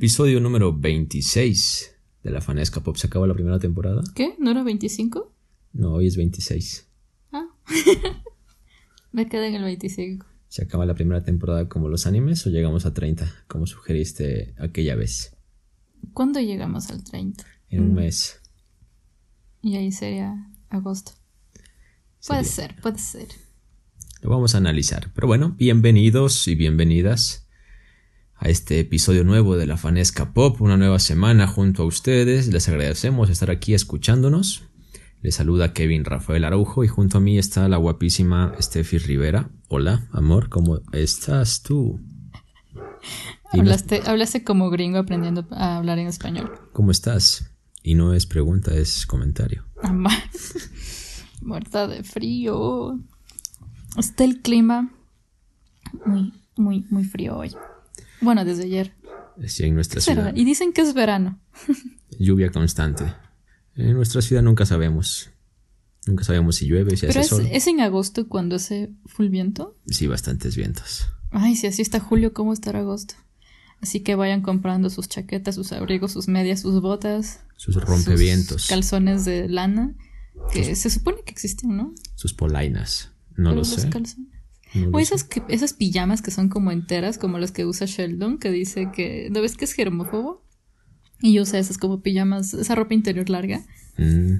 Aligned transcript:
Episodio 0.00 0.40
número 0.40 0.74
26 0.74 1.94
de 2.22 2.30
la 2.30 2.40
Fanesca 2.40 2.82
Pop. 2.82 2.96
¿Se 2.96 3.08
acabó 3.08 3.26
la 3.26 3.34
primera 3.34 3.58
temporada? 3.58 4.02
¿Qué? 4.14 4.34
¿No 4.38 4.50
era 4.50 4.62
25? 4.62 5.30
No, 5.74 5.92
hoy 5.92 6.06
es 6.06 6.16
26. 6.16 6.88
Ah. 7.32 7.44
Me 9.12 9.28
quedé 9.28 9.48
en 9.48 9.56
el 9.56 9.64
25. 9.64 10.24
¿Se 10.48 10.62
acaba 10.62 10.86
la 10.86 10.94
primera 10.94 11.22
temporada 11.22 11.68
como 11.68 11.90
los 11.90 12.06
animes 12.06 12.46
o 12.46 12.50
llegamos 12.50 12.86
a 12.86 12.94
30, 12.94 13.44
como 13.46 13.66
sugeriste 13.66 14.54
aquella 14.58 14.94
vez? 14.94 15.36
¿Cuándo 16.14 16.40
llegamos 16.40 16.88
al 16.88 17.04
30? 17.04 17.44
En 17.68 17.82
un 17.82 17.92
mes. 17.92 18.40
Y 19.60 19.76
ahí 19.76 19.92
sería 19.92 20.50
agosto. 20.70 21.12
Puede 22.26 22.44
ser, 22.44 22.74
puede 22.80 22.96
ser. 22.96 23.28
Lo 24.22 24.30
vamos 24.30 24.54
a 24.54 24.58
analizar. 24.58 25.12
Pero 25.14 25.26
bueno, 25.26 25.54
bienvenidos 25.58 26.48
y 26.48 26.54
bienvenidas 26.54 27.49
a 28.42 28.48
este 28.48 28.80
episodio 28.80 29.22
nuevo 29.22 29.56
de 29.56 29.66
la 29.66 29.76
Fanesca 29.76 30.32
Pop, 30.32 30.60
una 30.62 30.76
nueva 30.78 30.98
semana 30.98 31.46
junto 31.46 31.82
a 31.82 31.86
ustedes. 31.86 32.48
Les 32.48 32.68
agradecemos 32.68 33.28
estar 33.28 33.50
aquí 33.50 33.74
escuchándonos. 33.74 34.64
Les 35.20 35.34
saluda 35.34 35.74
Kevin 35.74 36.06
Rafael 36.06 36.44
Araujo 36.44 36.82
y 36.82 36.88
junto 36.88 37.18
a 37.18 37.20
mí 37.20 37.38
está 37.38 37.68
la 37.68 37.76
guapísima 37.76 38.54
Steffi 38.58 38.96
Rivera. 38.98 39.50
Hola, 39.68 40.08
amor, 40.12 40.48
¿cómo 40.48 40.80
estás 40.92 41.62
tú? 41.62 42.00
Hablaste, 43.52 44.00
hablaste 44.06 44.42
como 44.42 44.70
gringo 44.70 44.98
aprendiendo 44.98 45.46
a 45.50 45.76
hablar 45.76 45.98
en 45.98 46.06
español. 46.06 46.50
¿Cómo 46.72 46.90
estás? 46.92 47.50
Y 47.82 47.94
no 47.94 48.14
es 48.14 48.24
pregunta, 48.24 48.74
es 48.74 49.04
comentario. 49.06 49.64
Ama- 49.82 50.16
Muerta 51.42 51.86
de 51.88 52.02
frío. 52.04 52.98
Está 53.98 54.24
el 54.24 54.40
clima 54.40 54.90
muy, 56.06 56.32
muy, 56.56 56.86
muy 56.90 57.04
frío 57.04 57.36
hoy. 57.36 57.54
Bueno, 58.20 58.44
desde 58.44 58.64
ayer. 58.64 58.94
Sí, 59.46 59.64
en 59.64 59.74
nuestra 59.74 60.00
ciudad. 60.00 60.34
Y 60.34 60.44
dicen 60.44 60.72
que 60.72 60.82
es 60.82 60.92
verano. 60.94 61.40
Lluvia 62.18 62.50
constante. 62.50 63.04
En 63.76 63.94
nuestra 63.94 64.20
ciudad 64.22 64.42
nunca 64.42 64.66
sabemos. 64.66 65.30
Nunca 66.06 66.24
sabemos 66.24 66.56
si 66.56 66.66
llueve, 66.66 66.96
si 66.96 67.06
Pero 67.06 67.10
hace 67.12 67.20
es, 67.20 67.26
sol. 67.28 67.48
es 67.50 67.66
en 67.66 67.80
agosto 67.80 68.28
cuando 68.28 68.56
hace 68.56 68.90
full 69.06 69.28
viento. 69.28 69.76
Sí, 69.86 70.06
bastantes 70.06 70.56
vientos. 70.56 71.08
Ay, 71.30 71.56
si 71.56 71.66
así 71.66 71.80
está 71.82 72.00
julio, 72.00 72.32
¿cómo 72.32 72.52
estará 72.52 72.80
agosto? 72.80 73.14
Así 73.80 74.00
que 74.00 74.14
vayan 74.14 74.42
comprando 74.42 74.90
sus 74.90 75.08
chaquetas, 75.08 75.54
sus 75.54 75.72
abrigos, 75.72 76.12
sus 76.12 76.28
medias, 76.28 76.60
sus 76.60 76.80
botas. 76.82 77.40
Sus 77.56 77.76
rompevientos. 77.76 78.62
sus 78.62 78.70
calzones 78.70 79.24
de 79.24 79.48
lana. 79.48 79.94
Que 80.52 80.74
se 80.74 80.90
supone 80.90 81.18
que 81.24 81.30
existen, 81.32 81.76
¿no? 81.76 81.94
Sus 82.14 82.32
polainas. 82.34 83.12
No 83.36 83.50
Pero 83.50 83.50
lo 83.50 83.54
los 83.56 83.68
sé. 83.68 83.88
calzones. 83.88 84.16
O 84.92 84.98
esas, 85.00 85.24
que, 85.24 85.42
esas 85.48 85.72
pijamas 85.72 86.22
que 86.22 86.30
son 86.30 86.48
como 86.48 86.70
enteras, 86.70 87.18
como 87.18 87.38
las 87.38 87.50
que 87.52 87.66
usa 87.66 87.86
Sheldon, 87.86 88.38
que 88.38 88.50
dice 88.50 88.90
que. 88.94 89.28
¿No 89.30 89.40
ves 89.42 89.56
que 89.56 89.64
es 89.64 89.72
germófobo? 89.72 90.44
Y 91.22 91.38
usa 91.40 91.58
esas 91.58 91.76
como 91.76 92.00
pijamas, 92.02 92.54
esa 92.54 92.74
ropa 92.74 92.94
interior 92.94 93.28
larga. 93.28 93.60
Mm, 93.98 94.36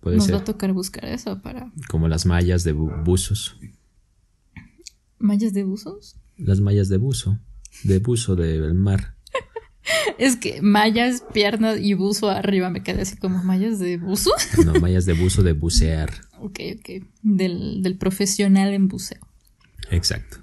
puede 0.00 0.16
Nos 0.16 0.32
va 0.32 0.38
a 0.38 0.44
tocar 0.44 0.72
buscar 0.72 1.04
eso 1.04 1.40
para. 1.42 1.70
Como 1.88 2.08
las 2.08 2.26
mallas 2.26 2.64
de 2.64 2.74
bu- 2.74 3.04
buzos. 3.04 3.56
¿Mallas 5.18 5.52
de 5.52 5.64
buzos? 5.64 6.16
Las 6.36 6.60
mallas 6.60 6.88
de 6.88 6.98
buzo. 6.98 7.38
De 7.84 7.98
buzo 7.98 8.36
del 8.36 8.74
mar. 8.74 9.14
Es 10.18 10.36
que 10.36 10.60
mallas, 10.62 11.22
piernas 11.32 11.78
y 11.80 11.94
buzo 11.94 12.28
arriba 12.30 12.70
me 12.70 12.82
quedé 12.82 13.02
así 13.02 13.16
como 13.16 13.42
mallas 13.44 13.78
de 13.78 13.98
buzo. 13.98 14.30
No, 14.64 14.80
mallas 14.80 15.06
de 15.06 15.12
buzo 15.12 15.42
de 15.42 15.52
bucear. 15.52 16.10
ok, 16.40 16.58
ok. 16.78 17.04
Del, 17.22 17.82
del 17.82 17.96
profesional 17.96 18.72
en 18.74 18.88
buceo. 18.88 19.20
Exacto. 19.90 20.38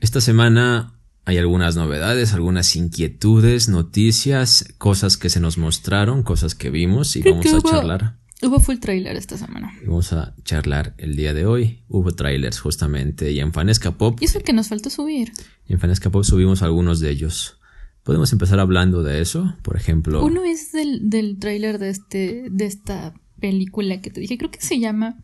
Esta 0.00 0.20
semana 0.20 0.92
hay 1.24 1.38
algunas 1.38 1.74
novedades, 1.76 2.32
algunas 2.34 2.76
inquietudes, 2.76 3.68
noticias, 3.68 4.64
cosas 4.78 5.16
que 5.16 5.30
se 5.30 5.40
nos 5.40 5.58
mostraron, 5.58 6.22
cosas 6.22 6.54
que 6.54 6.70
vimos 6.70 7.16
y 7.16 7.22
Creo 7.22 7.34
vamos 7.36 7.46
a 7.52 7.58
hubo- 7.58 7.70
charlar. 7.70 8.16
Hubo 8.42 8.60
full 8.60 8.76
trailer 8.76 9.16
esta 9.16 9.38
semana. 9.38 9.72
Vamos 9.86 10.12
a 10.12 10.34
charlar 10.44 10.94
el 10.98 11.16
día 11.16 11.32
de 11.32 11.46
hoy. 11.46 11.82
Hubo 11.88 12.12
trailers 12.12 12.60
justamente 12.60 13.32
y 13.32 13.40
en 13.40 13.54
Fanesca 13.54 13.92
Pop, 13.92 14.18
Y 14.20 14.26
eso 14.26 14.40
que 14.40 14.52
nos 14.52 14.68
faltó 14.68 14.90
subir. 14.90 15.32
en 15.68 15.80
Fanesca 15.80 16.10
Pop 16.10 16.22
subimos 16.22 16.62
algunos 16.62 17.00
de 17.00 17.10
ellos. 17.10 17.58
Podemos 18.02 18.32
empezar 18.32 18.60
hablando 18.60 19.02
de 19.02 19.20
eso, 19.22 19.56
por 19.62 19.76
ejemplo. 19.76 20.22
Uno 20.24 20.44
es 20.44 20.70
del, 20.70 21.08
del 21.08 21.38
tráiler 21.38 21.78
de 21.78 21.88
este, 21.88 22.44
de 22.50 22.66
esta 22.66 23.14
película 23.40 24.00
que 24.02 24.10
te 24.10 24.20
dije. 24.20 24.36
Creo 24.38 24.50
que 24.50 24.60
se 24.60 24.78
llama. 24.78 25.16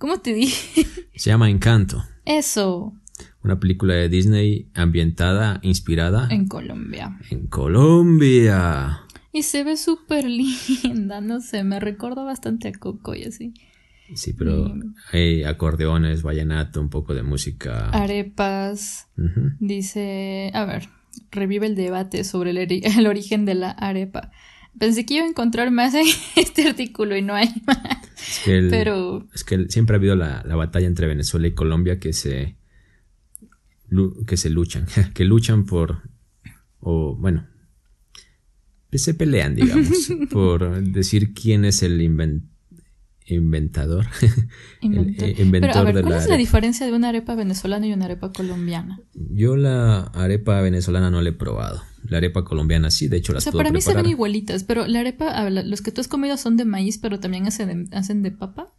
¿Cómo 0.00 0.18
te 0.18 0.32
dije? 0.34 0.86
Se 1.14 1.28
llama 1.30 1.50
Encanto, 1.50 2.02
Eso. 2.24 2.94
una 3.44 3.60
película 3.60 3.92
de 3.94 4.08
Disney 4.08 4.70
ambientada, 4.74 5.60
inspirada 5.62 6.26
En 6.30 6.48
Colombia. 6.48 7.18
en 7.30 7.46
Colombia. 7.48 9.02
Y 9.32 9.42
se 9.42 9.62
ve 9.62 9.76
súper 9.76 10.24
linda. 10.24 11.20
No 11.20 11.40
sé, 11.40 11.62
me 11.64 11.78
recuerda 11.78 12.24
bastante 12.24 12.68
a 12.68 12.72
Coco 12.72 13.14
y 13.14 13.24
así. 13.24 13.52
Sí, 14.14 14.32
pero 14.32 14.74
hay 15.12 15.44
acordeones, 15.44 16.22
vallenato, 16.22 16.80
un 16.80 16.88
poco 16.88 17.14
de 17.14 17.22
música. 17.22 17.90
Arepas. 17.90 19.06
Dice. 19.60 20.50
A 20.54 20.64
ver. 20.64 20.88
Revive 21.30 21.66
el 21.66 21.76
debate 21.76 22.24
sobre 22.24 22.50
el 22.50 23.06
origen 23.06 23.44
de 23.44 23.54
la 23.54 23.70
arepa. 23.70 24.32
Pensé 24.78 25.04
que 25.04 25.14
iba 25.14 25.24
a 25.24 25.28
encontrar 25.28 25.70
más 25.70 25.94
en 25.94 26.06
este 26.36 26.68
artículo 26.68 27.16
y 27.16 27.22
no 27.22 27.34
hay 27.34 27.48
más. 27.66 27.78
Es 28.16 28.40
que, 28.44 28.58
el- 28.58 28.70
Pero 28.70 29.26
es 29.34 29.44
que 29.44 29.66
siempre 29.68 29.96
ha 29.96 29.98
habido 29.98 30.16
la, 30.16 30.42
la 30.46 30.56
batalla 30.56 30.86
entre 30.86 31.06
Venezuela 31.06 31.46
y 31.48 31.52
Colombia 31.54 31.98
que 31.98 32.12
se 32.12 32.56
que 34.26 34.36
se 34.36 34.50
luchan, 34.50 34.86
que 35.14 35.24
luchan 35.24 35.64
por 35.66 36.02
o 36.78 37.16
bueno, 37.16 37.46
se 38.92 39.14
pelean, 39.14 39.54
digamos, 39.56 40.10
por 40.30 40.80
decir 40.82 41.34
quién 41.34 41.64
es 41.64 41.82
el 41.82 42.00
inven- 42.00 42.48
inventador, 43.26 44.06
el, 44.80 45.16
eh, 45.20 45.34
inventor 45.38 45.70
Pero 45.70 45.80
a 45.80 45.84
ver, 45.84 45.94
de 45.96 46.02
¿cuál 46.02 46.12
la 46.14 46.18
es 46.18 46.24
la 46.28 46.34
arepa. 46.34 46.38
diferencia 46.38 46.86
de 46.86 46.92
una 46.92 47.08
arepa 47.10 47.34
venezolana 47.34 47.86
y 47.86 47.92
una 47.92 48.04
arepa 48.06 48.32
colombiana? 48.32 49.00
Yo 49.14 49.56
la 49.56 50.02
arepa 50.14 50.60
venezolana 50.60 51.10
no 51.10 51.20
la 51.20 51.28
he 51.30 51.32
probado. 51.32 51.82
La 52.04 52.16
arepa 52.18 52.44
colombiana 52.44 52.90
sí, 52.90 53.08
de 53.08 53.18
hecho 53.18 53.32
O 53.32 53.34
las 53.34 53.44
sea, 53.44 53.52
puedo 53.52 53.62
para 53.64 53.72
mí 53.72 53.80
se 53.80 53.94
ven 53.94 54.06
igualitas, 54.06 54.64
pero 54.64 54.86
la 54.86 55.00
arepa, 55.00 55.48
la- 55.50 55.62
los 55.62 55.82
que 55.82 55.92
tú 55.92 56.00
has 56.00 56.08
comido 56.08 56.36
son 56.36 56.56
de 56.56 56.64
maíz, 56.64 56.98
pero 56.98 57.20
también 57.20 57.46
hacen 57.46 57.86
de, 57.88 57.96
hacen 57.96 58.22
de 58.22 58.30
papa. 58.30 58.72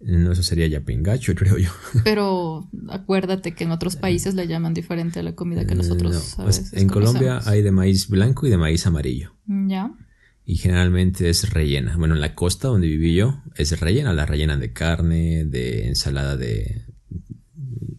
No, 0.00 0.32
eso 0.32 0.42
sería 0.42 0.66
yapingacho, 0.66 1.34
creo 1.36 1.58
yo. 1.58 1.70
Pero 2.04 2.68
acuérdate 2.88 3.54
que 3.54 3.64
en 3.64 3.70
otros 3.70 3.96
países 3.96 4.34
le 4.34 4.46
llaman 4.48 4.74
diferente 4.74 5.20
a 5.20 5.22
la 5.22 5.34
comida 5.34 5.64
que 5.66 5.74
nosotros 5.76 6.14
Eh, 6.16 6.34
No, 6.38 6.42
a 6.42 6.46
pues, 6.46 6.58
veces 6.62 6.80
en 6.82 6.88
Colombia 6.88 7.40
hay 7.46 7.62
de 7.62 7.70
maíz 7.72 8.08
blanco 8.08 8.46
y 8.46 8.50
de 8.50 8.56
maíz 8.58 8.86
amarillo. 8.86 9.32
Ya. 9.46 9.92
Y 10.44 10.56
generalmente 10.56 11.30
es 11.30 11.50
rellena. 11.50 11.96
Bueno, 11.96 12.14
en 12.16 12.20
la 12.20 12.34
costa 12.34 12.66
donde 12.66 12.88
viví 12.88 13.14
yo 13.14 13.40
es 13.56 13.78
rellena. 13.78 14.12
La 14.12 14.26
rellenan 14.26 14.58
de 14.58 14.72
carne, 14.72 15.44
de 15.44 15.86
ensalada 15.86 16.36
de 16.36 16.84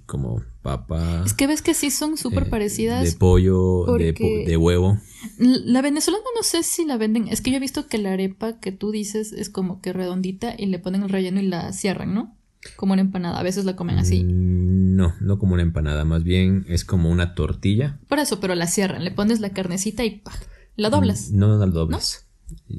como 0.06 0.44
papa. 0.64 1.22
Es 1.26 1.34
que 1.36 1.46
ves 1.46 1.62
que 1.62 1.74
sí 1.76 1.92
son 1.92 2.18
súper 2.18 2.44
eh, 2.44 2.50
parecidas. 2.50 3.04
De 3.04 3.12
pollo, 3.12 3.86
de, 3.98 4.14
po- 4.14 4.24
de 4.50 4.58
huevo. 4.58 4.98
La 5.38 5.82
venezolana 5.82 6.24
no 6.36 6.42
sé 6.44 6.64
si 6.64 6.86
la 6.86 6.98
venden. 6.98 7.28
Es 7.28 7.42
que 7.42 7.52
yo 7.52 7.58
he 7.58 7.60
visto 7.60 7.88
que 7.88 7.98
la 8.00 8.14
arepa 8.14 8.60
que 8.60 8.72
tú 8.72 8.90
dices 8.92 9.32
es 9.34 9.50
como 9.50 9.80
que 9.82 9.94
redondita 9.94 10.56
y 10.58 10.66
le 10.66 10.80
ponen 10.80 11.04
el 11.04 11.10
relleno 11.10 11.40
y 11.40 11.46
la 11.48 11.72
cierran, 11.74 12.14
¿no? 12.16 12.36
Como 12.78 12.94
una 12.94 13.02
empanada. 13.02 13.40
A 13.40 13.44
veces 13.44 13.66
la 13.66 13.76
comen 13.76 13.98
así. 14.00 14.24
Mm, 14.24 14.96
No, 14.96 15.14
no 15.22 15.38
como 15.38 15.54
una 15.54 15.64
empanada. 15.64 16.06
Más 16.06 16.24
bien 16.24 16.66
es 16.70 16.86
como 16.86 17.10
una 17.12 17.36
tortilla. 17.36 18.00
Por 18.08 18.20
eso, 18.20 18.40
pero 18.40 18.56
la 18.56 18.68
cierran. 18.68 19.04
Le 19.04 19.12
pones 19.12 19.40
la 19.42 19.50
carnecita 19.52 20.04
y 20.06 20.20
¡pah! 20.20 20.32
La 20.76 20.90
doblas. 20.90 21.32
No, 21.32 21.48
no 21.48 21.58
la 21.58 21.66
dobles. 21.68 22.26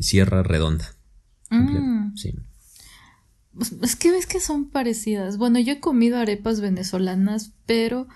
Cierra 0.01 0.43
redonda. 0.43 0.87
Mm. 1.51 2.17
Sí. 2.17 2.33
Es 3.83 3.97
que 3.97 4.11
ves 4.11 4.27
que 4.27 4.41
son 4.41 4.69
parecidas. 4.71 5.37
Bueno, 5.39 5.59
yo 5.61 5.73
he 5.75 5.81
comido 5.81 6.19
arepas 6.19 6.61
venezolanas, 6.61 7.53
pero 7.67 8.07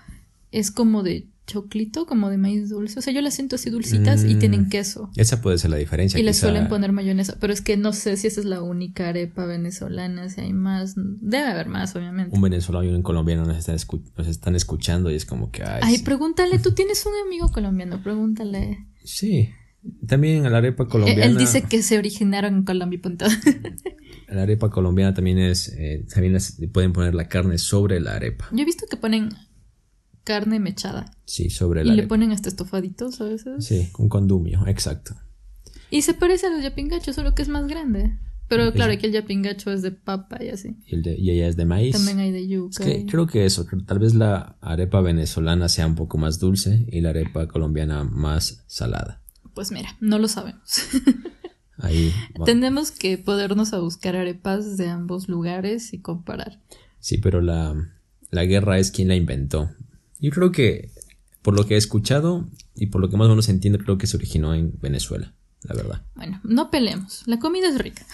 es 0.51 0.71
como 0.71 1.03
de 1.03 1.27
choclito, 1.47 2.05
como 2.05 2.29
de 2.29 2.37
maíz 2.37 2.69
dulce. 2.69 2.99
O 2.99 3.01
sea, 3.01 3.11
yo 3.11 3.21
las 3.21 3.33
siento 3.33 3.55
así 3.55 3.71
dulcitas 3.71 4.23
y 4.23 4.35
Mm. 4.35 4.39
tienen 4.39 4.69
queso. 4.69 5.09
Esa 5.15 5.41
puede 5.41 5.57
ser 5.57 5.71
la 5.71 5.77
diferencia. 5.77 6.19
Y 6.19 6.23
le 6.23 6.29
quizá- 6.31 6.41
suelen 6.41 6.67
poner 6.67 6.91
mayonesa, 6.91 7.37
pero 7.39 7.51
es 7.53 7.61
que 7.61 7.75
no 7.75 7.91
sé 7.91 8.17
si 8.17 8.27
esa 8.27 8.39
es 8.41 8.45
la 8.45 8.61
única 8.61 9.09
arepa 9.09 9.45
venezolana, 9.45 10.29
si 10.29 10.41
hay 10.41 10.53
más. 10.53 10.93
Debe 10.95 11.47
haber 11.47 11.67
más, 11.67 11.95
obviamente. 11.95 12.35
Un 12.35 12.41
venezolano 12.43 12.85
y 12.85 12.89
un 12.93 13.01
colombiano 13.01 13.45
nos 13.45 13.57
están, 13.57 13.75
escu- 13.77 14.03
nos 14.15 14.27
están 14.27 14.55
escuchando 14.55 15.09
y 15.09 15.15
es 15.15 15.25
como 15.25 15.49
que... 15.49 15.63
Ay, 15.63 15.79
Ay, 15.81 15.97
sí. 15.97 16.03
pregúntale, 16.03 16.59
tú 16.59 16.71
tienes 16.75 17.03
un 17.07 17.13
amigo 17.25 17.51
colombiano, 17.51 18.03
pregúntale. 18.03 18.85
Sí. 19.03 19.49
También 20.07 20.43
la 20.51 20.57
arepa 20.57 20.83
Él, 20.83 20.89
colombiana. 20.89 21.25
él 21.25 21.37
dice 21.37 21.63
que 21.63 21.81
se 21.81 21.97
originaron 21.97 22.53
en 22.55 22.63
Colombia 22.63 22.97
y 22.97 23.01
punto. 23.01 23.25
La 24.27 24.43
arepa 24.43 24.69
colombiana 24.69 25.13
también 25.13 25.39
es. 25.39 25.69
eh, 25.75 26.05
también 26.13 26.37
pueden 26.71 26.93
poner 26.93 27.15
la 27.15 27.27
carne 27.27 27.57
sobre 27.57 27.99
la 27.99 28.15
arepa. 28.15 28.47
Yo 28.51 28.59
he 28.61 28.65
visto 28.65 28.85
que 28.89 28.95
ponen 28.97 29.29
carne 30.23 30.59
mechada 30.59 31.11
Sí, 31.25 31.49
sobre 31.49 31.81
y 31.81 31.85
la 31.85 31.93
le 31.93 31.99
arepa. 32.01 32.09
ponen 32.09 32.31
hasta 32.31 32.49
estofaditos 32.49 33.19
a 33.21 33.23
veces. 33.25 33.65
Sí, 33.65 33.89
un 33.97 34.07
condumio, 34.09 34.67
exacto. 34.67 35.15
Y 35.89 36.03
se 36.03 36.13
parece 36.13 36.45
a 36.47 36.49
los 36.51 36.61
yapingachos, 36.61 37.15
solo 37.15 37.33
que 37.33 37.41
es 37.41 37.49
más 37.49 37.67
grande. 37.67 38.19
Pero 38.47 38.71
claro, 38.73 38.93
aquí 38.93 39.05
el 39.07 39.11
yapingacho 39.13 39.71
es 39.71 39.81
de 39.83 39.91
papa 39.91 40.43
y 40.43 40.49
así. 40.49 40.75
Y, 40.87 40.95
el 40.95 41.01
de, 41.03 41.15
y 41.17 41.29
ella 41.31 41.47
es 41.47 41.55
de 41.55 41.65
maíz. 41.65 41.93
También 41.95 42.17
hay 42.19 42.31
de 42.31 42.47
yuca. 42.47 42.83
Es 42.83 42.89
que 42.89 42.97
y- 42.99 43.05
creo 43.05 43.25
que 43.27 43.45
eso, 43.45 43.65
tal 43.85 43.99
vez 43.99 44.13
la 44.15 44.57
arepa 44.61 45.01
venezolana 45.01 45.69
sea 45.69 45.85
un 45.87 45.95
poco 45.95 46.17
más 46.17 46.39
dulce 46.39 46.85
y 46.91 47.01
la 47.01 47.09
arepa 47.11 47.47
colombiana 47.47 48.03
más 48.03 48.63
salada. 48.67 49.21
Pues 49.59 49.73
mira, 49.73 49.97
no 49.99 50.19
lo 50.19 50.29
sabemos. 50.29 50.61
Ahí 51.79 52.13
Tenemos 52.45 52.91
que 52.91 53.17
podernos 53.17 53.73
a 53.73 53.79
buscar 53.79 54.15
arepas 54.15 54.77
de 54.77 54.87
ambos 54.87 55.27
lugares 55.27 55.91
y 55.91 55.99
comparar. 55.99 56.61
Sí, 57.01 57.17
pero 57.17 57.41
la, 57.41 57.75
la 58.31 58.45
guerra 58.45 58.79
es 58.79 58.89
quien 58.89 59.09
la 59.09 59.17
inventó. 59.17 59.69
Yo 60.21 60.31
creo 60.31 60.53
que, 60.53 60.91
por 61.41 61.57
lo 61.57 61.67
que 61.67 61.73
he 61.73 61.77
escuchado 61.77 62.47
y 62.73 62.85
por 62.85 63.01
lo 63.01 63.09
que 63.09 63.17
más 63.17 63.25
o 63.25 63.31
menos 63.31 63.49
entiendo, 63.49 63.79
creo 63.79 63.97
que 63.97 64.07
se 64.07 64.15
originó 64.15 64.55
en 64.55 64.79
Venezuela, 64.79 65.33
la 65.63 65.75
verdad. 65.75 66.05
Bueno, 66.15 66.39
no 66.45 66.71
peleemos. 66.71 67.23
La 67.25 67.37
comida 67.39 67.67
es 67.67 67.77
rica. 67.77 68.05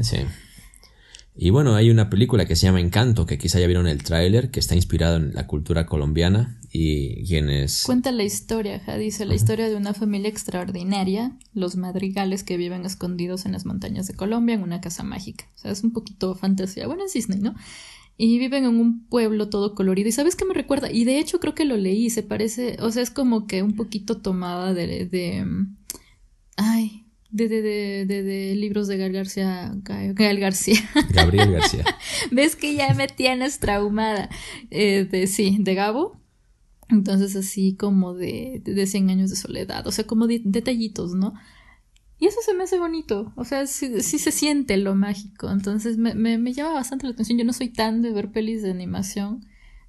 Sí. 0.00 0.16
Y 1.40 1.50
bueno, 1.50 1.76
hay 1.76 1.88
una 1.88 2.10
película 2.10 2.46
que 2.46 2.56
se 2.56 2.66
llama 2.66 2.80
Encanto, 2.80 3.24
que 3.24 3.38
quizá 3.38 3.60
ya 3.60 3.68
vieron 3.68 3.86
el 3.86 4.02
tráiler, 4.02 4.50
que 4.50 4.58
está 4.58 4.74
inspirado 4.74 5.18
en 5.18 5.34
la 5.34 5.46
cultura 5.46 5.86
colombiana 5.86 6.58
y 6.72 7.24
quienes... 7.28 7.84
Cuenta 7.84 8.10
la 8.10 8.24
historia, 8.24 8.80
ja, 8.80 8.96
dice 8.96 9.24
la 9.24 9.36
historia 9.36 9.68
de 9.68 9.76
una 9.76 9.94
familia 9.94 10.28
extraordinaria, 10.28 11.38
los 11.54 11.76
madrigales 11.76 12.42
que 12.42 12.56
viven 12.56 12.84
escondidos 12.84 13.46
en 13.46 13.52
las 13.52 13.66
montañas 13.66 14.08
de 14.08 14.14
Colombia 14.14 14.56
en 14.56 14.64
una 14.64 14.80
casa 14.80 15.04
mágica. 15.04 15.44
O 15.54 15.58
sea, 15.58 15.70
es 15.70 15.84
un 15.84 15.92
poquito 15.92 16.34
fantasía. 16.34 16.88
Bueno, 16.88 17.04
es 17.04 17.12
Disney, 17.12 17.38
¿no? 17.38 17.54
Y 18.16 18.36
viven 18.40 18.64
en 18.64 18.74
un 18.74 19.06
pueblo 19.06 19.48
todo 19.48 19.76
colorido. 19.76 20.08
¿Y 20.08 20.12
sabes 20.12 20.34
qué 20.34 20.44
me 20.44 20.54
recuerda? 20.54 20.90
Y 20.90 21.04
de 21.04 21.20
hecho 21.20 21.38
creo 21.38 21.54
que 21.54 21.64
lo 21.64 21.76
leí, 21.76 22.10
se 22.10 22.24
parece, 22.24 22.78
o 22.80 22.90
sea, 22.90 23.04
es 23.04 23.10
como 23.10 23.46
que 23.46 23.62
un 23.62 23.76
poquito 23.76 24.16
tomada 24.16 24.74
de... 24.74 25.06
de 25.06 25.44
mm, 25.44 25.76
ay, 26.56 27.04
de, 27.30 27.48
de, 27.48 27.62
de, 27.62 28.04
de, 28.06 28.22
de 28.22 28.54
libros 28.56 28.88
de 28.88 28.96
Gael 28.96 29.12
García. 29.12 29.74
García. 29.82 30.80
Gabriel 31.14 31.52
García. 31.52 31.84
¿Ves 32.30 32.56
que 32.56 32.74
ya 32.74 32.94
me 32.94 33.08
tienes 33.08 33.58
traumada? 33.58 34.28
Eh, 34.70 35.04
de, 35.10 35.26
sí, 35.26 35.56
de 35.60 35.74
Gabo. 35.74 36.20
Entonces 36.90 37.36
así 37.36 37.74
como 37.76 38.14
de, 38.14 38.62
de 38.64 38.86
100 38.86 39.10
años 39.10 39.28
de 39.28 39.36
soledad, 39.36 39.86
o 39.86 39.92
sea, 39.92 40.06
como 40.06 40.26
de- 40.26 40.40
detallitos, 40.42 41.14
¿no? 41.14 41.34
Y 42.18 42.26
eso 42.26 42.38
se 42.44 42.54
me 42.54 42.64
hace 42.64 42.78
bonito, 42.78 43.32
o 43.36 43.44
sea, 43.44 43.66
sí, 43.66 44.00
sí 44.00 44.18
se 44.18 44.32
siente 44.32 44.76
lo 44.78 44.94
mágico, 44.94 45.50
entonces 45.50 45.98
me, 45.98 46.14
me, 46.14 46.38
me 46.38 46.52
llama 46.54 46.72
bastante 46.72 47.06
la 47.06 47.12
atención. 47.12 47.38
Yo 47.38 47.44
no 47.44 47.52
soy 47.52 47.68
tan 47.68 48.00
de 48.00 48.10
ver 48.12 48.32
pelis 48.32 48.62
de 48.62 48.70
animación, 48.70 49.44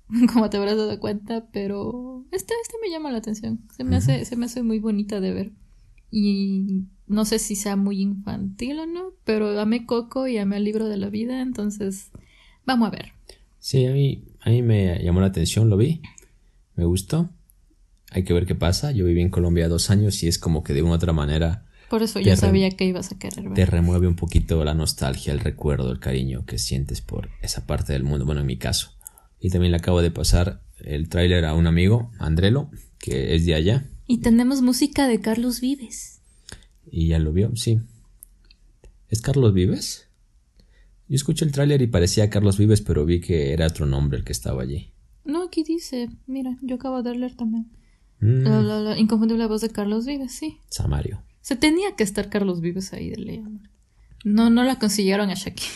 como 0.33 0.50
te 0.50 0.57
habrás 0.57 0.75
dado 0.75 1.00
cuenta, 1.00 1.47
pero 1.53 2.25
esta, 2.31 2.53
esta 2.62 2.75
me 2.83 2.92
llama 2.92 3.12
la 3.12 3.19
atención, 3.19 3.62
se 3.75 3.85
me, 3.85 3.95
hace, 3.95 4.25
se 4.25 4.35
me 4.35 4.45
hace 4.47 4.62
muy 4.62 4.80
bonita 4.80 5.21
de 5.21 5.33
ver. 5.33 5.51
Y 6.12 6.83
no 7.09 7.25
sé 7.25 7.39
si 7.39 7.56
sea 7.56 7.75
muy 7.75 8.01
infantil 8.01 8.79
o 8.79 8.85
no, 8.85 9.13
pero 9.25 9.59
amé 9.59 9.85
Coco 9.85 10.27
y 10.27 10.38
amé 10.38 10.57
el 10.57 10.63
libro 10.63 10.88
de 10.88 10.97
la 10.97 11.09
vida, 11.09 11.41
entonces 11.41 12.11
vamos 12.65 12.88
a 12.88 12.91
ver. 12.91 13.11
Sí, 13.59 13.85
a 13.85 13.91
mí, 13.91 14.23
a 14.39 14.50
mí 14.51 14.61
me 14.61 15.03
llamó 15.03 15.19
la 15.19 15.27
atención, 15.27 15.69
lo 15.69 15.75
vi, 15.75 16.01
me 16.75 16.85
gustó. 16.85 17.29
Hay 18.11 18.23
que 18.23 18.33
ver 18.33 18.45
qué 18.45 18.56
pasa. 18.56 18.91
Yo 18.91 19.06
viví 19.06 19.21
en 19.21 19.29
Colombia 19.29 19.67
dos 19.67 19.89
años 19.89 20.23
y 20.23 20.27
es 20.27 20.39
como 20.39 20.63
que 20.63 20.73
de 20.73 20.81
una 20.81 20.94
u 20.94 20.95
otra 20.95 21.13
manera 21.13 21.65
Por 21.89 22.01
eso 22.01 22.19
Te 22.19 22.25
yo 22.25 22.35
sabía 22.35 22.69
que 22.71 22.85
ibas 22.85 23.11
a 23.11 23.19
querer 23.19 23.44
te 23.44 23.50
ver. 23.50 23.69
remueve 23.69 24.07
un 24.07 24.15
poquito 24.15 24.63
la 24.63 24.73
nostalgia, 24.73 25.33
el 25.33 25.39
recuerdo, 25.39 25.91
el 25.91 26.00
cariño 26.00 26.45
que 26.45 26.57
sientes 26.57 27.01
por 27.01 27.29
esa 27.41 27.67
parte 27.67 27.94
del 27.94 28.03
mundo. 28.03 28.25
Bueno, 28.25 28.41
en 28.41 28.47
mi 28.47 28.57
caso. 28.57 28.91
Y 29.39 29.50
también 29.50 29.71
le 29.71 29.77
acabo 29.77 30.01
de 30.01 30.11
pasar 30.11 30.61
el 30.79 31.09
tráiler 31.09 31.45
a 31.45 31.53
un 31.53 31.67
amigo, 31.67 32.11
Andrelo, 32.19 32.71
que 32.97 33.35
es 33.35 33.45
de 33.45 33.53
allá 33.56 33.85
Y 34.07 34.19
tenemos 34.19 34.61
música 34.61 35.07
de 35.07 35.19
Carlos 35.21 35.61
Vives. 35.61 36.19
Y 36.91 37.07
ya 37.07 37.19
lo 37.19 37.31
vio, 37.33 37.56
sí. 37.56 37.80
¿Es 39.09 39.21
Carlos 39.21 39.53
Vives? 39.53 40.07
Yo 41.07 41.15
escuché 41.15 41.44
el 41.45 41.51
tráiler 41.51 41.81
y 41.81 41.88
parecía 41.88 42.30
Carlos 42.30 42.57
Vives, 42.57 42.81
pero 42.81 43.06
vi 43.06 43.19
que 43.21 43.51
era 43.53 43.68
otro 43.68 43.86
nombre 43.86 44.19
el 44.19 44.24
que 44.24 44.31
estaba 44.31 44.62
allí. 44.62 44.91
No, 45.25 45.44
aquí 45.44 45.63
dice, 45.63 46.09
mira, 46.27 46.57
yo 46.62 46.75
acabo 46.75 47.01
de 47.01 47.15
leer 47.15 47.36
también. 47.36 47.68
Mm, 48.19 48.41
La, 48.44 48.62
la- 48.62 48.80
la 48.81 48.97
inconfundible 49.00 49.45
voz 49.47 49.62
de 49.62 49.69
Carlos 49.69 50.06
Vives, 50.06 50.33
sí. 50.33 50.57
Samario. 50.69 51.24
Se 51.41 51.56
tenía 51.56 51.95
que 51.95 52.03
estar 52.03 52.30
Carlos 52.30 52.62
Vives 52.62 52.94
ahí 52.94 53.09
de 53.09 53.18
ley. 53.18 53.44
No, 54.24 54.50
no 54.50 54.63
la 54.63 54.77
consiguieron 54.77 55.30
a 55.30 55.33
Shakira. 55.35 55.69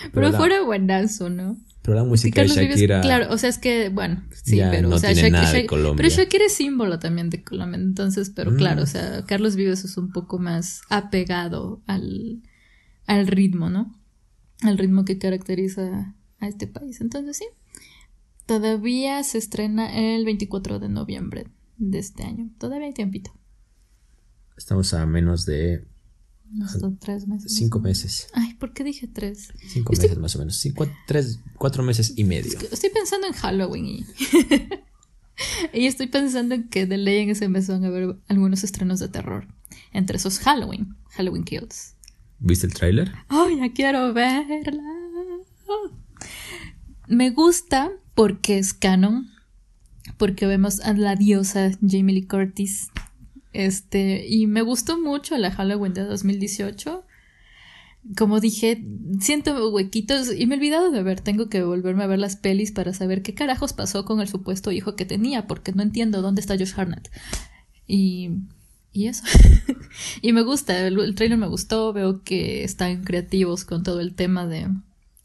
Pero, 0.00 0.12
Pero 0.12 0.32
fuera 0.32 0.62
buenazo, 0.62 1.28
¿no? 1.30 1.56
Pero 1.86 1.98
la 1.98 2.04
música 2.04 2.42
de 2.42 2.48
Vives, 2.48 2.68
Shakira. 2.70 3.00
claro, 3.00 3.32
o 3.32 3.38
sea, 3.38 3.48
es 3.48 3.58
que, 3.58 3.88
bueno, 3.90 4.24
sí, 4.44 4.56
Ya 4.56 4.70
pero, 4.72 4.88
no 4.88 4.96
o 4.96 4.98
sea, 4.98 5.12
tiene 5.14 5.30
nada 5.30 5.52
de 5.52 5.66
Colombia. 5.66 5.96
pero 5.96 6.08
Shakira 6.14 6.44
es 6.46 6.52
símbolo 6.54 6.98
también 6.98 7.30
de 7.30 7.42
Colombia, 7.44 7.78
entonces, 7.80 8.30
pero 8.30 8.50
Mm. 8.50 8.56
claro, 8.56 8.82
o 8.82 8.86
sea, 8.86 9.24
Carlos 9.24 9.54
Vives 9.56 9.84
es 9.84 9.96
un 9.96 10.10
poco 10.10 10.38
más 10.40 10.82
apegado 10.90 11.80
al, 11.86 12.42
al 13.06 13.26
ritmo, 13.28 13.70
¿no? 13.70 13.96
Al 14.62 14.76
ritmo 14.78 15.04
que 15.04 15.16
caracteriza 15.18 16.14
a 16.40 16.48
este 16.48 16.66
país. 16.66 17.00
Entonces, 17.00 17.36
sí, 17.38 17.46
todavía 18.46 19.22
se 19.22 19.38
estrena 19.38 20.14
el 20.16 20.24
24 20.24 20.78
de 20.78 20.88
noviembre 20.88 21.46
de 21.78 21.98
este 21.98 22.24
año. 22.24 22.50
Todavía 22.58 22.86
hay 22.88 22.92
tiempito. 22.94 23.30
Estamos 24.56 24.92
a 24.94 25.04
menos 25.06 25.46
de 25.46 25.84
Unos 26.52 26.78
dos, 26.78 26.92
tres 27.00 27.26
meses. 27.26 27.52
cinco 27.54 27.80
meses. 27.80 28.28
Ay, 28.32 28.54
¿por 28.54 28.72
qué 28.72 28.84
dije 28.84 29.06
tres? 29.08 29.48
Cinco 29.68 29.92
Estoy- 29.92 30.08
meses 30.08 30.18
más 30.22 30.36
o 30.36 30.38
menos. 30.38 30.56
Sí, 30.56 30.72
cua- 30.72 30.92
tres, 31.06 31.40
cuatro 31.56 31.82
meses 31.82 32.12
y 32.16 32.24
medio. 32.24 32.58
Estoy 32.70 32.90
pensando 32.90 33.26
en 33.26 33.32
Halloween 33.34 33.86
y. 33.86 34.06
y 35.72 35.86
estoy 35.86 36.06
pensando 36.06 36.54
en 36.54 36.68
que 36.68 36.86
de 36.86 36.96
ley 36.98 37.18
en 37.18 37.30
ese 37.30 37.48
mes 37.48 37.68
van 37.68 37.84
a 37.84 37.88
haber 37.88 38.16
algunos 38.28 38.64
estrenos 38.64 39.00
de 39.00 39.08
terror. 39.08 39.46
Entre 39.92 40.16
esos 40.16 40.38
Halloween. 40.38 40.96
Halloween 41.10 41.44
Kills. 41.44 41.94
¿Viste 42.38 42.66
el 42.66 42.74
tráiler? 42.74 43.12
¡Ay, 43.28 43.56
ya 43.58 43.72
quiero 43.72 44.12
verla! 44.14 44.82
Me 47.08 47.30
gusta 47.30 47.90
porque 48.14 48.58
es 48.58 48.74
canon. 48.74 49.28
Porque 50.18 50.46
vemos 50.46 50.80
a 50.80 50.92
la 50.94 51.16
diosa 51.16 51.70
Jamie 51.86 52.14
Lee 52.14 52.26
Curtis. 52.26 52.88
Este, 53.56 54.26
y 54.28 54.46
me 54.46 54.60
gustó 54.60 55.00
mucho 55.00 55.38
la 55.38 55.50
Halloween 55.50 55.94
de 55.94 56.04
2018. 56.04 57.06
Como 58.14 58.38
dije, 58.38 58.84
siento 59.18 59.70
huequitos 59.70 60.30
y 60.30 60.46
me 60.46 60.54
he 60.54 60.58
olvidado 60.58 60.90
de 60.90 61.02
ver. 61.02 61.22
Tengo 61.22 61.48
que 61.48 61.62
volverme 61.62 62.04
a 62.04 62.06
ver 62.06 62.18
las 62.18 62.36
pelis 62.36 62.70
para 62.70 62.92
saber 62.92 63.22
qué 63.22 63.32
carajos 63.34 63.72
pasó 63.72 64.04
con 64.04 64.20
el 64.20 64.28
supuesto 64.28 64.72
hijo 64.72 64.94
que 64.94 65.06
tenía, 65.06 65.46
porque 65.46 65.72
no 65.72 65.82
entiendo 65.82 66.20
dónde 66.20 66.42
está 66.42 66.58
Josh 66.58 66.74
Harnett. 66.76 67.10
Y, 67.86 68.30
y 68.92 69.06
eso. 69.06 69.24
y 70.20 70.34
me 70.34 70.42
gusta, 70.42 70.86
el, 70.86 71.14
trailer 71.14 71.38
me 71.38 71.48
gustó. 71.48 71.94
Veo 71.94 72.22
que 72.24 72.62
están 72.62 73.04
creativos 73.04 73.64
con 73.64 73.82
todo 73.82 74.00
el 74.00 74.14
tema 74.14 74.46
de, 74.46 74.68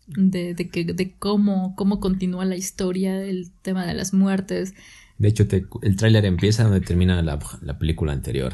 de, 0.07 0.53
de, 0.53 0.69
que, 0.69 0.85
de 0.85 1.17
cómo, 1.17 1.75
cómo 1.75 2.00
continúa 2.00 2.45
la 2.45 2.55
historia, 2.55 3.21
el 3.21 3.51
tema 3.61 3.85
de 3.85 3.93
las 3.93 4.13
muertes. 4.13 4.73
De 5.21 5.27
hecho, 5.27 5.47
te- 5.47 5.67
el 5.83 5.95
tráiler 5.95 6.25
empieza 6.25 6.63
donde 6.63 6.81
termina 6.81 7.21
la, 7.21 7.37
la 7.61 7.77
película 7.77 8.11
anterior. 8.11 8.53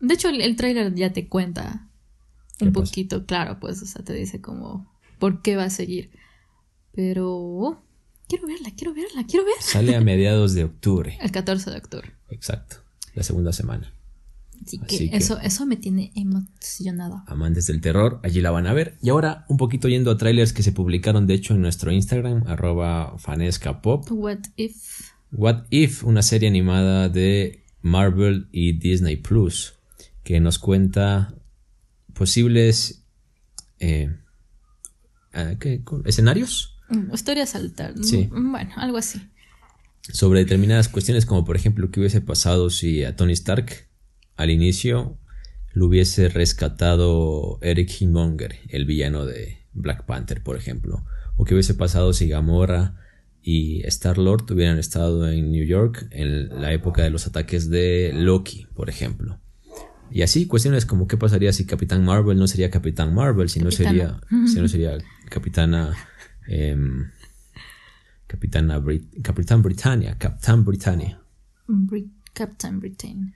De 0.00 0.14
hecho, 0.14 0.28
el, 0.28 0.40
el 0.40 0.56
trailer 0.56 0.92
ya 0.94 1.12
te 1.12 1.28
cuenta 1.28 1.88
¿Qué 2.58 2.64
un 2.64 2.72
pasa? 2.72 2.84
poquito, 2.86 3.24
claro, 3.26 3.60
pues, 3.60 3.80
o 3.80 3.86
sea, 3.86 4.02
te 4.04 4.12
dice 4.12 4.40
como 4.40 4.92
por 5.20 5.40
qué 5.40 5.54
va 5.54 5.64
a 5.64 5.70
seguir. 5.70 6.10
Pero 6.92 7.82
quiero 8.28 8.46
verla, 8.46 8.70
quiero 8.76 8.92
verla, 8.92 9.24
quiero 9.26 9.44
ver. 9.44 9.54
Sale 9.60 9.94
a 9.96 10.00
mediados 10.00 10.52
de 10.54 10.64
octubre. 10.64 11.16
El 11.20 11.30
14 11.30 11.70
de 11.70 11.76
octubre. 11.78 12.10
Exacto. 12.30 12.76
La 13.14 13.22
segunda 13.22 13.52
semana. 13.52 13.94
Así 14.64 14.78
que, 14.78 14.84
Así 14.96 15.10
que- 15.10 15.16
Eso, 15.16 15.38
eso 15.40 15.66
me 15.66 15.76
tiene 15.76 16.12
emocionada. 16.14 17.24
Amantes 17.28 17.66
del 17.66 17.80
terror, 17.80 18.20
allí 18.22 18.40
la 18.40 18.50
van 18.50 18.66
a 18.66 18.72
ver. 18.72 18.98
Y 19.02 19.10
ahora, 19.10 19.44
un 19.48 19.56
poquito 19.56 19.88
yendo 19.88 20.10
a 20.10 20.16
trailers 20.18 20.52
que 20.52 20.62
se 20.62 20.72
publicaron, 20.72 21.26
de 21.26 21.34
hecho, 21.34 21.54
en 21.54 21.62
nuestro 21.62 21.92
Instagram, 21.92 22.44
arroba 22.46 23.16
fanescapop. 23.18 24.10
What 24.10 24.38
if? 24.56 25.11
What 25.32 25.64
If, 25.70 26.04
una 26.04 26.22
serie 26.22 26.48
animada 26.48 27.08
de 27.08 27.64
Marvel 27.80 28.48
y 28.52 28.72
Disney 28.78 29.16
Plus, 29.16 29.74
que 30.24 30.40
nos 30.40 30.58
cuenta 30.58 31.34
posibles 32.14 33.04
eh, 33.80 34.14
¿qué? 35.58 35.82
escenarios 36.04 36.68
Mm, 36.88 37.14
Historia 37.14 37.46
saltar. 37.46 37.94
Sí. 38.02 38.28
Mm, 38.30 38.50
Bueno, 38.52 38.70
algo 38.76 38.98
así. 38.98 39.18
sobre 40.12 40.40
determinadas 40.40 40.88
cuestiones, 40.90 41.24
como 41.24 41.44
por 41.44 41.56
ejemplo 41.56 41.90
qué 41.90 42.00
hubiese 42.00 42.20
pasado 42.20 42.68
si 42.68 43.04
a 43.04 43.16
Tony 43.16 43.32
Stark 43.32 43.88
al 44.36 44.50
inicio 44.50 45.16
lo 45.72 45.86
hubiese 45.86 46.28
rescatado 46.28 47.58
Eric 47.62 47.88
Killmonger, 47.88 48.58
el 48.68 48.84
villano 48.84 49.24
de 49.24 49.64
Black 49.72 50.04
Panther, 50.04 50.42
por 50.42 50.56
ejemplo, 50.58 51.02
o 51.36 51.44
qué 51.44 51.54
hubiese 51.54 51.72
pasado 51.72 52.12
si 52.12 52.28
Gamora 52.28 53.00
y 53.42 53.82
Star 53.86 54.18
Lord 54.18 54.50
hubieran 54.52 54.78
estado 54.78 55.28
en 55.28 55.50
New 55.50 55.64
York 55.66 56.06
en 56.10 56.48
la 56.60 56.72
época 56.72 57.02
de 57.02 57.10
los 57.10 57.26
ataques 57.26 57.68
de 57.70 58.12
Loki, 58.14 58.66
por 58.74 58.88
ejemplo. 58.88 59.40
Y 60.10 60.22
así 60.22 60.46
cuestiones 60.46 60.84
como 60.86 61.06
qué 61.08 61.16
pasaría 61.16 61.52
si 61.52 61.64
Capitán 61.66 62.04
Marvel 62.04 62.38
no 62.38 62.46
sería 62.46 62.70
Capitán 62.70 63.14
Marvel, 63.14 63.48
si 63.48 63.60
no 63.60 63.70
sería, 63.70 64.18
Capitana. 64.20 64.46
si 64.48 64.60
no 64.60 64.68
sería 64.68 64.98
Capitana 65.30 65.94
em, 66.46 67.10
Capitana 68.26 68.78
Brit- 68.78 69.22
Capitán 69.22 69.62
Britannia, 69.62 70.16
Capitán 70.18 70.64
Britannia. 70.64 71.20
Bri- 71.66 72.10
Captain 72.34 72.78
Britain. 72.80 73.34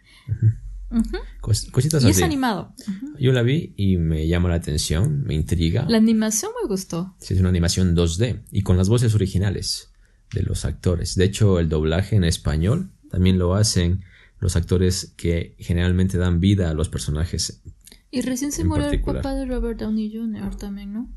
Cos- 1.40 1.70
cositas 1.70 2.02
Y 2.04 2.08
así. 2.10 2.20
es 2.20 2.22
animado. 2.22 2.74
Yo 3.18 3.32
la 3.32 3.42
vi 3.42 3.74
y 3.76 3.96
me 3.96 4.26
llama 4.28 4.48
la 4.48 4.54
atención, 4.56 5.22
me 5.24 5.34
intriga. 5.34 5.84
La 5.88 5.96
animación 5.98 6.52
me 6.62 6.68
gustó. 6.68 7.14
Sí, 7.18 7.34
es 7.34 7.40
una 7.40 7.48
animación 7.48 7.94
2D 7.96 8.44
y 8.52 8.62
con 8.62 8.76
las 8.76 8.88
voces 8.88 9.14
originales 9.14 9.90
de 10.32 10.42
los 10.42 10.64
actores. 10.64 11.14
De 11.16 11.24
hecho, 11.24 11.58
el 11.60 11.68
doblaje 11.68 12.16
en 12.16 12.24
español 12.24 12.90
también 13.10 13.38
lo 13.38 13.54
hacen 13.54 14.02
los 14.38 14.56
actores 14.56 15.14
que 15.16 15.56
generalmente 15.58 16.18
dan 16.18 16.40
vida 16.40 16.70
a 16.70 16.74
los 16.74 16.88
personajes. 16.88 17.62
Y 18.10 18.20
recién 18.22 18.52
se 18.52 18.64
murió 18.64 18.88
el 18.90 19.00
papá 19.02 19.34
de 19.34 19.46
Robert 19.46 19.80
Downey 19.80 20.12
Jr. 20.14 20.56
también, 20.56 20.92
¿no? 20.92 21.10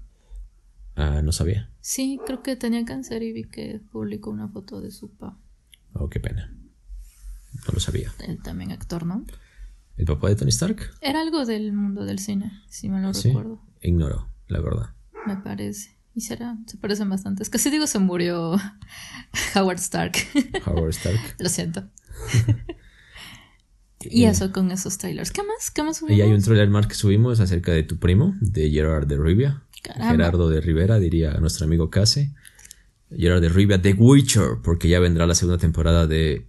Ah, 0.96 1.22
no 1.24 1.32
sabía. 1.32 1.70
Sí, 1.82 2.20
creo 2.26 2.42
que 2.44 2.56
tenía 2.56 2.84
cáncer 2.86 3.24
y 3.24 3.32
vi 3.32 3.44
que 3.46 3.80
publicó 3.92 4.30
una 4.32 4.48
foto 4.50 4.82
de 4.82 4.92
su 4.92 5.10
papá. 5.12 5.38
Oh, 5.94 6.10
qué 6.10 6.20
pena. 6.20 6.54
No 7.54 7.74
lo 7.74 7.80
sabía. 7.80 8.14
Él 8.28 8.42
también 8.44 8.72
actor, 8.72 9.06
¿no? 9.06 9.26
¿El 9.98 10.06
papá 10.06 10.30
de 10.30 10.36
Tony 10.36 10.50
Stark? 10.50 10.92
Era 11.02 11.22
algo 11.22 11.46
del 11.46 11.74
mundo 11.74 12.06
del 12.06 12.20
cine, 12.20 12.52
si 12.70 12.90
me 12.90 13.02
lo 13.02 13.14
Sí. 13.14 13.30
recuerdo. 13.30 13.62
Ignoro, 13.82 14.30
la 14.48 14.60
verdad. 14.62 14.94
Me 15.26 15.38
parece. 15.38 15.98
Y 16.20 16.22
será, 16.22 16.58
se 16.68 16.76
parecen 16.76 17.10
bastante. 17.10 17.44
Es 17.44 17.50
que 17.50 17.60
si 17.60 17.70
digo 17.70 17.88
se 17.88 17.98
murió 17.98 18.58
Howard 19.56 19.78
Stark. 19.80 20.18
Howard 20.66 20.90
Stark. 20.90 21.18
lo 21.40 21.48
siento. 21.48 21.88
Y 24.02 24.26
eso 24.26 24.54
con 24.54 24.72
esos 24.72 24.98
trailers. 24.98 25.30
¿Qué 25.30 25.44
más? 25.44 25.72
¿Qué 25.72 25.84
más 25.84 26.02
Y 26.02 26.14
hay 26.14 26.22
un 26.22 26.28
subimos? 26.28 26.44
trailer 26.46 26.70
más 26.70 26.88
que 26.88 26.96
subimos 26.96 27.42
acerca 27.42 27.74
de 27.74 27.84
tu 27.84 28.00
primo, 28.00 28.34
de 28.40 28.70
Gerard 28.72 29.06
de 29.08 29.18
Rivia. 29.18 29.64
Caramba. 29.84 30.12
Gerardo 30.12 30.50
de 30.50 30.62
Rivera, 30.62 31.00
diría 31.00 31.34
nuestro 31.34 31.66
amigo 31.66 31.90
Case. 31.90 32.34
Gerard 33.10 33.42
de 33.42 33.50
Rivia, 33.50 33.82
The 33.82 33.94
Witcher, 33.94 34.60
porque 34.64 34.88
ya 34.88 35.02
vendrá 35.02 35.26
la 35.28 35.36
segunda 35.36 35.58
temporada 35.58 36.08
de... 36.08 36.48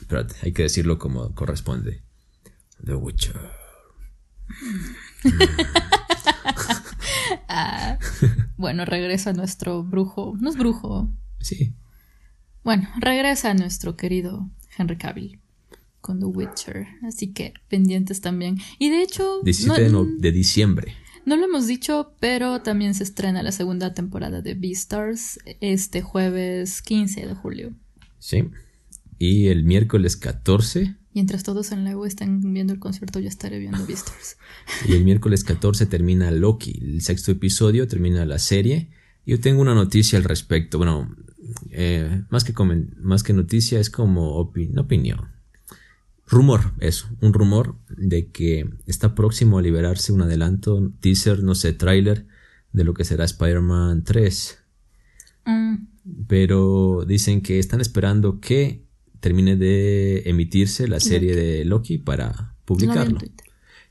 Espérate, 0.00 0.34
hay 0.42 0.50
que 0.50 0.64
decirlo 0.64 0.98
como 0.98 1.32
corresponde. 1.32 2.02
The 2.84 2.94
Witcher. 2.94 3.36
Bueno, 8.60 8.84
regresa 8.84 9.32
nuestro 9.32 9.82
brujo. 9.82 10.36
No 10.38 10.50
es 10.50 10.56
brujo. 10.56 11.08
Sí, 11.40 11.72
Bueno, 12.62 12.88
regresa 13.00 13.54
nuestro 13.54 13.96
querido 13.96 14.50
Henry 14.76 14.98
Cavill 14.98 15.40
con 16.02 16.18
The 16.20 16.26
Witcher. 16.26 16.86
Así 17.02 17.32
que 17.32 17.54
pendientes 17.68 18.20
también. 18.20 18.58
Y 18.78 18.90
de 18.90 19.02
hecho, 19.02 19.40
17 19.42 19.82
de, 19.84 19.88
no, 19.90 20.04
no- 20.04 20.10
de 20.18 20.30
diciembre. 20.32 20.94
no 21.24 21.36
lo 21.36 21.46
hemos 21.46 21.66
dicho, 21.66 22.12
pero 22.20 22.60
también 22.60 22.92
se 22.94 23.02
estrena 23.04 23.42
la 23.42 23.52
segunda 23.52 23.94
temporada 23.94 24.42
de 24.42 24.52
Beastars 24.54 25.38
este 25.60 26.02
jueves 26.02 26.82
15 26.82 27.26
de 27.26 27.34
julio. 27.34 27.72
Sí. 28.18 28.44
Y 29.20 29.48
el 29.48 29.64
miércoles 29.64 30.16
14. 30.16 30.96
Mientras 31.12 31.42
todos 31.42 31.72
en 31.72 31.84
la 31.84 31.90
EU 31.90 32.06
están 32.06 32.40
viendo 32.54 32.72
el 32.72 32.78
concierto, 32.78 33.20
yo 33.20 33.28
estaré 33.28 33.58
viendo 33.58 33.84
Beastars. 33.86 34.38
Y 34.88 34.94
el 34.94 35.04
miércoles 35.04 35.44
14 35.44 35.84
termina 35.84 36.30
Loki. 36.30 36.78
El 36.80 37.02
sexto 37.02 37.30
episodio 37.30 37.86
termina 37.86 38.24
la 38.24 38.38
serie. 38.38 38.88
Yo 39.26 39.38
tengo 39.38 39.60
una 39.60 39.74
noticia 39.74 40.16
al 40.16 40.24
respecto. 40.24 40.78
Bueno, 40.78 41.14
eh, 41.70 42.22
más, 42.30 42.44
que 42.44 42.54
más 43.02 43.22
que 43.22 43.34
noticia 43.34 43.78
es 43.78 43.90
como 43.90 44.36
opinión. 44.36 45.28
Rumor, 46.26 46.72
eso. 46.80 47.06
Un 47.20 47.34
rumor 47.34 47.76
de 47.90 48.30
que 48.30 48.70
está 48.86 49.14
próximo 49.14 49.58
a 49.58 49.62
liberarse 49.62 50.14
un 50.14 50.22
adelanto, 50.22 50.92
teaser, 51.00 51.42
no 51.42 51.54
sé, 51.54 51.74
tráiler 51.74 52.26
de 52.72 52.84
lo 52.84 52.94
que 52.94 53.04
será 53.04 53.26
Spider-Man 53.26 54.02
3. 54.02 54.58
Mm, 55.44 55.74
Pero 56.26 57.04
dicen 57.06 57.42
que 57.42 57.58
están 57.58 57.82
esperando 57.82 58.40
que 58.40 58.88
termine 59.20 59.56
de 59.56 60.22
emitirse 60.26 60.88
la 60.88 61.00
serie 61.00 61.34
de 61.36 61.64
Loki 61.64 61.98
para 61.98 62.54
publicarlo. 62.64 63.18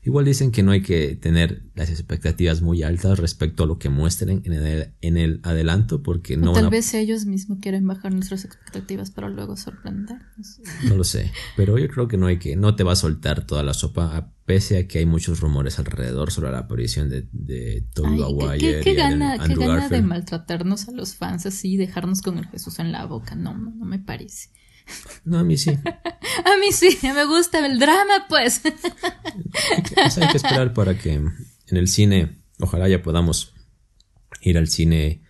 Igual 0.02 0.24
dicen 0.24 0.50
que 0.50 0.62
no 0.62 0.70
hay 0.70 0.80
que 0.80 1.14
tener 1.14 1.62
las 1.74 1.90
expectativas 1.90 2.62
muy 2.62 2.82
altas 2.82 3.18
respecto 3.18 3.64
a 3.64 3.66
lo 3.66 3.78
que 3.78 3.90
muestren 3.90 4.40
en 4.46 4.54
el, 4.54 4.94
en 5.02 5.18
el 5.18 5.40
adelanto 5.42 6.02
porque 6.02 6.36
O 6.36 6.38
no 6.38 6.52
tal 6.54 6.62
van 6.64 6.64
a- 6.64 6.70
vez 6.70 6.94
ellos 6.94 7.26
mismos 7.26 7.58
quieren 7.60 7.86
bajar 7.86 8.10
nuestras 8.14 8.46
expectativas 8.46 9.10
para 9.10 9.28
luego 9.28 9.58
sorprendernos. 9.58 10.60
no 10.84 10.96
lo 10.96 11.04
sé, 11.04 11.30
pero 11.54 11.76
yo 11.78 11.86
creo 11.88 12.08
que 12.08 12.16
no 12.16 12.28
hay 12.28 12.38
que 12.38 12.56
no 12.56 12.76
te 12.76 12.82
va 12.82 12.92
a 12.92 12.96
soltar 12.96 13.46
toda 13.46 13.62
la 13.62 13.74
sopa 13.74 14.16
a- 14.16 14.32
pese 14.46 14.78
a 14.78 14.88
que 14.88 15.00
hay 15.00 15.06
muchos 15.06 15.40
rumores 15.40 15.78
alrededor 15.78 16.30
sobre 16.30 16.50
la 16.50 16.60
aparición 16.60 17.10
de, 17.10 17.28
de 17.32 17.84
Tobey 17.92 18.16
¿qué- 18.16 18.20
Maguire 18.22 18.58
¿Qué, 18.58 18.80
qué 18.82 18.90
y 18.92 18.96
Andrew- 18.96 18.96
gana, 18.96 19.36
qué 19.36 19.42
Andrew 19.52 19.60
gana 19.68 19.88
de 19.90 20.00
maltratarnos 20.02 20.88
a 20.88 20.92
los 20.92 21.14
fans 21.14 21.44
así 21.44 21.74
y 21.74 21.76
dejarnos 21.76 22.22
con 22.22 22.38
el 22.38 22.46
Jesús 22.46 22.78
en 22.78 22.90
la 22.90 23.04
boca? 23.04 23.34
No, 23.34 23.52
no 23.54 23.84
me 23.84 23.98
parece. 23.98 24.48
No, 25.24 25.38
a 25.38 25.44
mí 25.44 25.56
sí. 25.56 25.70
A 26.44 26.56
mí 26.58 26.72
sí, 26.72 26.98
me 27.02 27.24
gusta 27.26 27.64
el 27.66 27.78
drama, 27.78 28.26
pues. 28.28 28.60
Pues 29.94 30.18
hay 30.18 30.28
que 30.28 30.36
esperar 30.36 30.72
para 30.72 30.96
que 30.98 31.12
en 31.14 31.76
el 31.76 31.88
cine, 31.88 32.38
ojalá 32.58 32.88
ya 32.88 33.02
podamos 33.02 33.52
ir 34.42 34.56
al 34.58 34.68
cine 34.68 35.22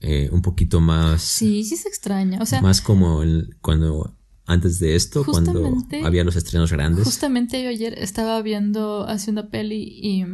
eh, 0.00 0.28
un 0.32 0.42
poquito 0.42 0.80
más, 0.80 1.22
Sí, 1.22 1.64
sí 1.64 1.76
se 1.76 1.88
extraña. 1.88 2.38
O 2.40 2.46
sea, 2.46 2.60
más 2.60 2.80
como 2.80 3.22
el- 3.22 3.56
cuando 3.60 4.16
antes 4.46 4.78
de 4.80 4.96
esto, 4.96 5.24
cuando 5.24 5.76
había 6.04 6.24
los 6.24 6.34
estrenos 6.36 6.72
grandes. 6.72 7.04
justamente 7.04 7.62
yo 7.62 7.68
ayer 7.68 7.94
estaba 7.98 8.42
viendo 8.42 9.04
hace 9.06 9.30
una 9.30 9.48
peli 9.50 9.82
y 10.02 10.24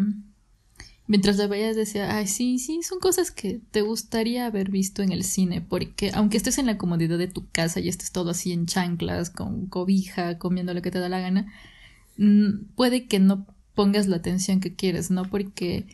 mientras 1.08 1.38
la 1.38 1.48
veía 1.48 1.74
decía, 1.74 2.14
ay, 2.16 2.26
sí, 2.28 2.58
sí, 2.58 2.82
son 2.82 3.00
cosas 3.00 3.30
que 3.32 3.60
te 3.72 3.80
gustaría 3.80 4.46
haber 4.46 4.70
visto 4.70 5.02
en 5.02 5.10
el 5.10 5.24
cine, 5.24 5.60
porque 5.62 6.12
aunque 6.14 6.36
estés 6.36 6.58
en 6.58 6.66
la 6.66 6.78
comodidad 6.78 7.18
de 7.18 7.28
tu 7.28 7.48
casa 7.50 7.80
y 7.80 7.88
estés 7.88 8.12
todo 8.12 8.30
así 8.30 8.52
en 8.52 8.66
chanclas, 8.66 9.30
con 9.30 9.66
cobija, 9.66 10.38
comiendo 10.38 10.74
lo 10.74 10.82
que 10.82 10.90
te 10.90 11.00
da 11.00 11.08
la 11.08 11.20
gana, 11.20 11.52
mm, 12.18 12.74
puede 12.76 13.06
que 13.06 13.18
no 13.18 13.46
pongas 13.74 14.06
la 14.06 14.16
atención 14.16 14.60
que 14.60 14.76
quieres, 14.76 15.10
¿no? 15.10 15.24
Porque, 15.24 15.86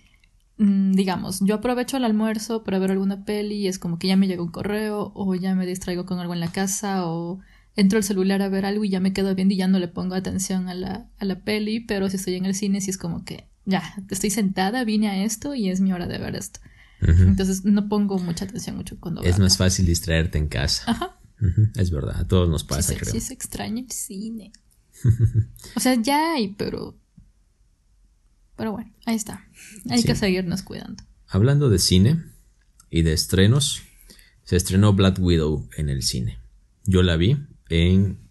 mm, 0.58 0.92
digamos, 0.92 1.40
yo 1.40 1.54
aprovecho 1.56 1.96
el 1.96 2.04
almuerzo 2.04 2.64
para 2.64 2.78
ver 2.80 2.90
alguna 2.90 3.24
peli 3.24 3.56
y 3.56 3.68
es 3.68 3.78
como 3.78 3.98
que 3.98 4.08
ya 4.08 4.16
me 4.16 4.26
llega 4.26 4.42
un 4.42 4.50
correo 4.50 5.12
o 5.14 5.34
ya 5.36 5.54
me 5.54 5.66
distraigo 5.66 6.06
con 6.06 6.18
algo 6.18 6.34
en 6.34 6.40
la 6.40 6.50
casa 6.52 7.06
o 7.06 7.40
entro 7.76 7.98
al 7.98 8.04
celular 8.04 8.42
a 8.42 8.48
ver 8.48 8.66
algo 8.66 8.84
y 8.84 8.90
ya 8.90 9.00
me 9.00 9.12
quedo 9.12 9.34
viendo 9.34 9.54
y 9.54 9.58
ya 9.58 9.68
no 9.68 9.78
le 9.78 9.88
pongo 9.88 10.14
atención 10.16 10.68
a 10.68 10.74
la, 10.74 11.08
a 11.18 11.24
la 11.24 11.40
peli, 11.40 11.80
pero 11.80 12.08
si 12.10 12.16
estoy 12.16 12.34
en 12.34 12.46
el 12.46 12.54
cine 12.54 12.80
sí 12.80 12.90
es 12.90 12.98
como 12.98 13.24
que 13.24 13.48
ya, 13.66 13.82
estoy 14.10 14.30
sentada, 14.30 14.84
vine 14.84 15.08
a 15.08 15.24
esto 15.24 15.54
y 15.54 15.68
es 15.70 15.80
mi 15.80 15.92
hora 15.92 16.06
de 16.06 16.18
ver 16.18 16.34
esto. 16.36 16.60
Entonces 17.00 17.64
no 17.64 17.88
pongo 17.88 18.18
mucha 18.18 18.46
atención 18.46 18.76
mucho 18.76 18.98
cuando 18.98 19.22
Es 19.22 19.38
más 19.38 19.58
fácil 19.58 19.84
distraerte 19.84 20.38
en 20.38 20.48
casa. 20.48 20.84
Ajá. 20.90 21.18
Es 21.76 21.90
verdad, 21.90 22.18
a 22.18 22.26
todos 22.26 22.48
nos 22.48 22.62
Sí, 22.62 22.66
pasa, 22.68 22.82
se, 22.94 22.96
creo. 22.96 23.12
sí 23.12 23.20
se 23.20 23.34
extraña 23.34 23.82
el 23.82 23.90
cine. 23.90 24.52
o 25.76 25.80
sea, 25.80 25.94
ya 26.00 26.34
hay, 26.34 26.48
pero... 26.54 26.96
Pero 28.56 28.72
bueno, 28.72 28.90
ahí 29.04 29.16
está. 29.16 29.46
Hay 29.90 30.00
Sí. 30.00 30.06
que 30.06 30.14
seguirnos 30.14 30.62
cuidando. 30.62 31.02
Hablando 31.26 31.68
de 31.68 31.78
cine 31.78 32.24
y 32.88 33.02
de 33.02 33.12
estrenos, 33.12 33.82
se 34.44 34.56
estrenó 34.56 34.92
Black 34.94 35.18
Widow 35.18 35.68
en 35.76 35.88
el 35.90 36.02
cine. 36.02 36.38
Yo 36.84 37.02
la 37.02 37.16
vi 37.16 37.36
en, 37.68 38.23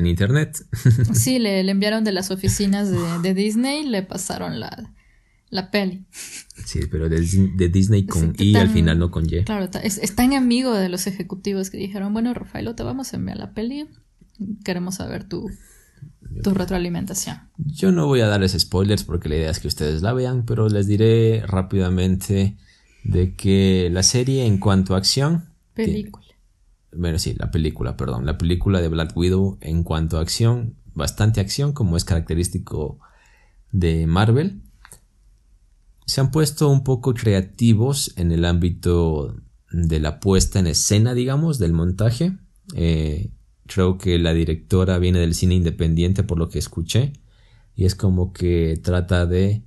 en 0.00 0.06
internet. 0.08 0.58
Sí, 1.14 1.38
le, 1.38 1.62
le 1.62 1.70
enviaron 1.70 2.02
de 2.04 2.12
las 2.12 2.30
oficinas 2.30 2.90
de, 2.90 2.98
de 3.22 3.34
Disney, 3.34 3.84
le 3.86 4.02
pasaron 4.02 4.58
la, 4.58 4.92
la 5.50 5.70
peli. 5.70 6.04
sí, 6.64 6.80
pero 6.90 7.08
de, 7.08 7.20
de 7.20 7.68
Disney 7.68 8.06
con 8.06 8.34
Sí, 8.36 8.50
I 8.50 8.56
al 8.56 8.70
final, 8.70 8.98
no 8.98 9.10
con 9.10 9.26
Y. 9.26 9.44
Claro, 9.44 9.68
es, 9.82 9.98
es 9.98 10.14
tan 10.14 10.32
amigo 10.32 10.74
de 10.74 10.88
los 10.88 11.06
ejecutivos 11.06 11.70
que 11.70 11.76
dijeron, 11.78 12.12
bueno, 12.12 12.34
Rafaelo, 12.34 12.74
te 12.74 12.82
vamos 12.82 13.12
a 13.12 13.16
enviar 13.16 13.36
la 13.38 13.52
peli. 13.52 13.86
Queremos 14.64 14.96
saber 14.96 15.24
tu, 15.28 15.50
tu 16.42 16.54
retroalimentación. 16.54 17.38
Yo 17.58 17.92
no 17.92 18.06
voy 18.06 18.20
a 18.20 18.26
darles 18.26 18.52
spoilers 18.58 19.04
porque 19.04 19.28
la 19.28 19.36
idea 19.36 19.50
es 19.50 19.58
que 19.60 19.68
ustedes 19.68 20.02
la 20.02 20.12
vean, 20.12 20.44
pero 20.46 20.68
les 20.68 20.86
diré 20.86 21.42
rápidamente 21.46 22.56
de 23.04 23.34
que 23.34 23.88
la 23.92 24.02
serie 24.02 24.46
en 24.46 24.58
cuanto 24.58 24.94
a 24.94 24.98
acción... 24.98 25.46
Película. 25.74 26.26
Bueno, 26.92 27.18
sí, 27.18 27.34
la 27.38 27.50
película, 27.50 27.96
perdón. 27.96 28.26
La 28.26 28.38
película 28.38 28.80
de 28.80 28.88
Black 28.88 29.16
Widow 29.16 29.58
en 29.60 29.82
cuanto 29.82 30.18
a 30.18 30.22
acción, 30.22 30.74
bastante 30.94 31.40
acción, 31.40 31.72
como 31.72 31.96
es 31.96 32.04
característico 32.04 32.98
de 33.72 34.06
Marvel. 34.06 34.62
Se 36.06 36.20
han 36.20 36.30
puesto 36.30 36.68
un 36.68 36.82
poco 36.82 37.14
creativos 37.14 38.12
en 38.16 38.32
el 38.32 38.44
ámbito 38.44 39.36
de 39.70 40.00
la 40.00 40.18
puesta 40.18 40.58
en 40.58 40.66
escena, 40.66 41.14
digamos, 41.14 41.58
del 41.58 41.72
montaje. 41.72 42.36
Eh, 42.74 43.30
creo 43.66 43.98
que 43.98 44.18
la 44.18 44.32
directora 44.32 44.98
viene 44.98 45.20
del 45.20 45.34
cine 45.34 45.54
independiente 45.54 46.24
por 46.24 46.38
lo 46.38 46.48
que 46.48 46.58
escuché. 46.58 47.12
Y 47.76 47.84
es 47.84 47.94
como 47.94 48.32
que 48.32 48.80
trata 48.82 49.26
de 49.26 49.62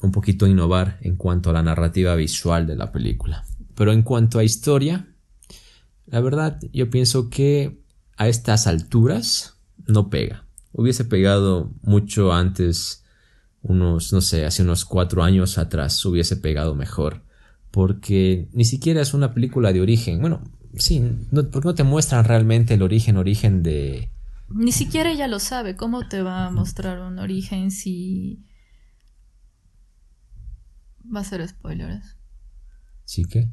un 0.00 0.10
poquito 0.10 0.46
innovar 0.46 0.98
en 1.00 1.16
cuanto 1.16 1.50
a 1.50 1.52
la 1.52 1.62
narrativa 1.62 2.14
visual 2.16 2.66
de 2.66 2.76
la 2.76 2.90
película. 2.90 3.44
Pero 3.74 3.92
en 3.92 4.02
cuanto 4.02 4.38
a 4.38 4.44
historia, 4.44 5.13
la 6.06 6.20
verdad, 6.20 6.60
yo 6.72 6.90
pienso 6.90 7.30
que 7.30 7.82
a 8.16 8.28
estas 8.28 8.66
alturas 8.66 9.58
no 9.86 10.10
pega. 10.10 10.46
Hubiese 10.72 11.04
pegado 11.04 11.72
mucho 11.82 12.32
antes, 12.32 13.04
unos, 13.62 14.12
no 14.12 14.20
sé, 14.20 14.44
hace 14.44 14.62
unos 14.62 14.84
cuatro 14.84 15.22
años 15.22 15.58
atrás, 15.58 16.04
hubiese 16.04 16.36
pegado 16.36 16.74
mejor. 16.74 17.22
Porque 17.70 18.48
ni 18.52 18.64
siquiera 18.64 19.00
es 19.00 19.14
una 19.14 19.34
película 19.34 19.72
de 19.72 19.80
origen. 19.80 20.20
Bueno, 20.20 20.42
sí, 20.76 21.00
no, 21.30 21.48
porque 21.50 21.68
no 21.68 21.74
te 21.74 21.84
muestran 21.84 22.24
realmente 22.24 22.74
el 22.74 22.82
origen, 22.82 23.16
origen 23.16 23.62
de, 23.62 24.10
Ni 24.48 24.72
siquiera 24.72 25.10
ella 25.10 25.26
lo 25.26 25.38
sabe. 25.38 25.76
¿Cómo 25.76 26.08
te 26.08 26.22
va 26.22 26.46
a 26.46 26.50
mostrar 26.50 27.00
un 27.00 27.18
origen 27.18 27.70
si... 27.70 28.44
Va 31.14 31.20
a 31.20 31.24
ser 31.24 31.46
spoilers. 31.46 32.16
¿Sí 33.04 33.24
que? 33.24 33.50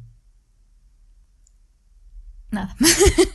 Nada. 2.52 2.76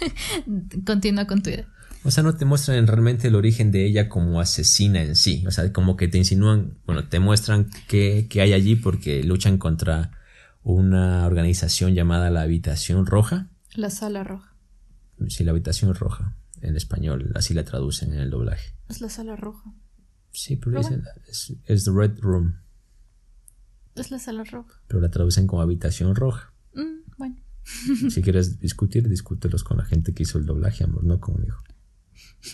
Continúa 0.86 1.26
con 1.28 1.42
tu 1.42 1.50
idea. 1.50 1.68
O 2.04 2.12
sea, 2.12 2.24
no 2.24 2.38
te 2.38 2.46
muestran 2.46 2.88
realmente 2.88 3.28
el 3.28 3.36
origen 3.36 3.72
de 3.72 3.86
ella 3.86 4.08
como 4.08 4.40
asesina 4.40 5.02
en 5.02 5.16
sí. 5.16 5.44
O 5.46 5.52
sea, 5.52 5.74
como 5.74 5.98
que 5.98 6.08
te 6.08 6.18
insinúan, 6.18 6.78
bueno, 6.86 7.10
te 7.10 7.20
muestran 7.20 7.70
qué, 7.90 8.28
hay 8.36 8.54
allí 8.54 8.78
porque 8.78 9.24
luchan 9.24 9.58
contra 9.58 10.12
una 10.64 11.26
organización 11.26 11.96
llamada 11.96 12.30
la 12.30 12.44
Habitación 12.44 13.06
Roja. 13.06 13.50
La 13.74 13.90
Sala 13.90 14.24
Roja. 14.24 14.56
Sí, 15.28 15.44
la 15.44 15.52
Habitación 15.52 15.94
Roja. 15.96 16.36
En 16.62 16.76
español, 16.76 17.32
así 17.36 17.54
la 17.54 17.66
traducen 17.66 18.14
en 18.14 18.20
el 18.20 18.30
doblaje. 18.30 18.74
Es 18.88 19.02
la 19.02 19.10
Sala 19.10 19.36
Roja. 19.36 19.74
Sí, 20.32 20.56
pero, 20.56 20.78
dicen, 20.78 21.04
es, 21.28 21.84
The 21.84 21.92
Red 21.92 22.20
Room. 22.20 22.56
Es 23.96 24.12
la 24.12 24.20
Sala 24.20 24.44
Roja. 24.44 24.80
Pero 24.88 25.02
la 25.02 25.10
traducen 25.10 25.46
como 25.48 25.62
Habitación 25.62 26.16
Roja. 26.16 26.54
Mm, 26.74 27.12
bueno. 27.18 27.36
si 28.10 28.22
quieres 28.22 28.60
discutir, 28.60 29.08
discútelos 29.08 29.64
con 29.64 29.78
la 29.78 29.86
gente 29.86 30.14
que 30.14 30.24
hizo 30.24 30.38
el 30.38 30.46
doblaje, 30.46 30.84
amor, 30.84 31.04
no 31.04 31.20
conmigo. 31.20 31.58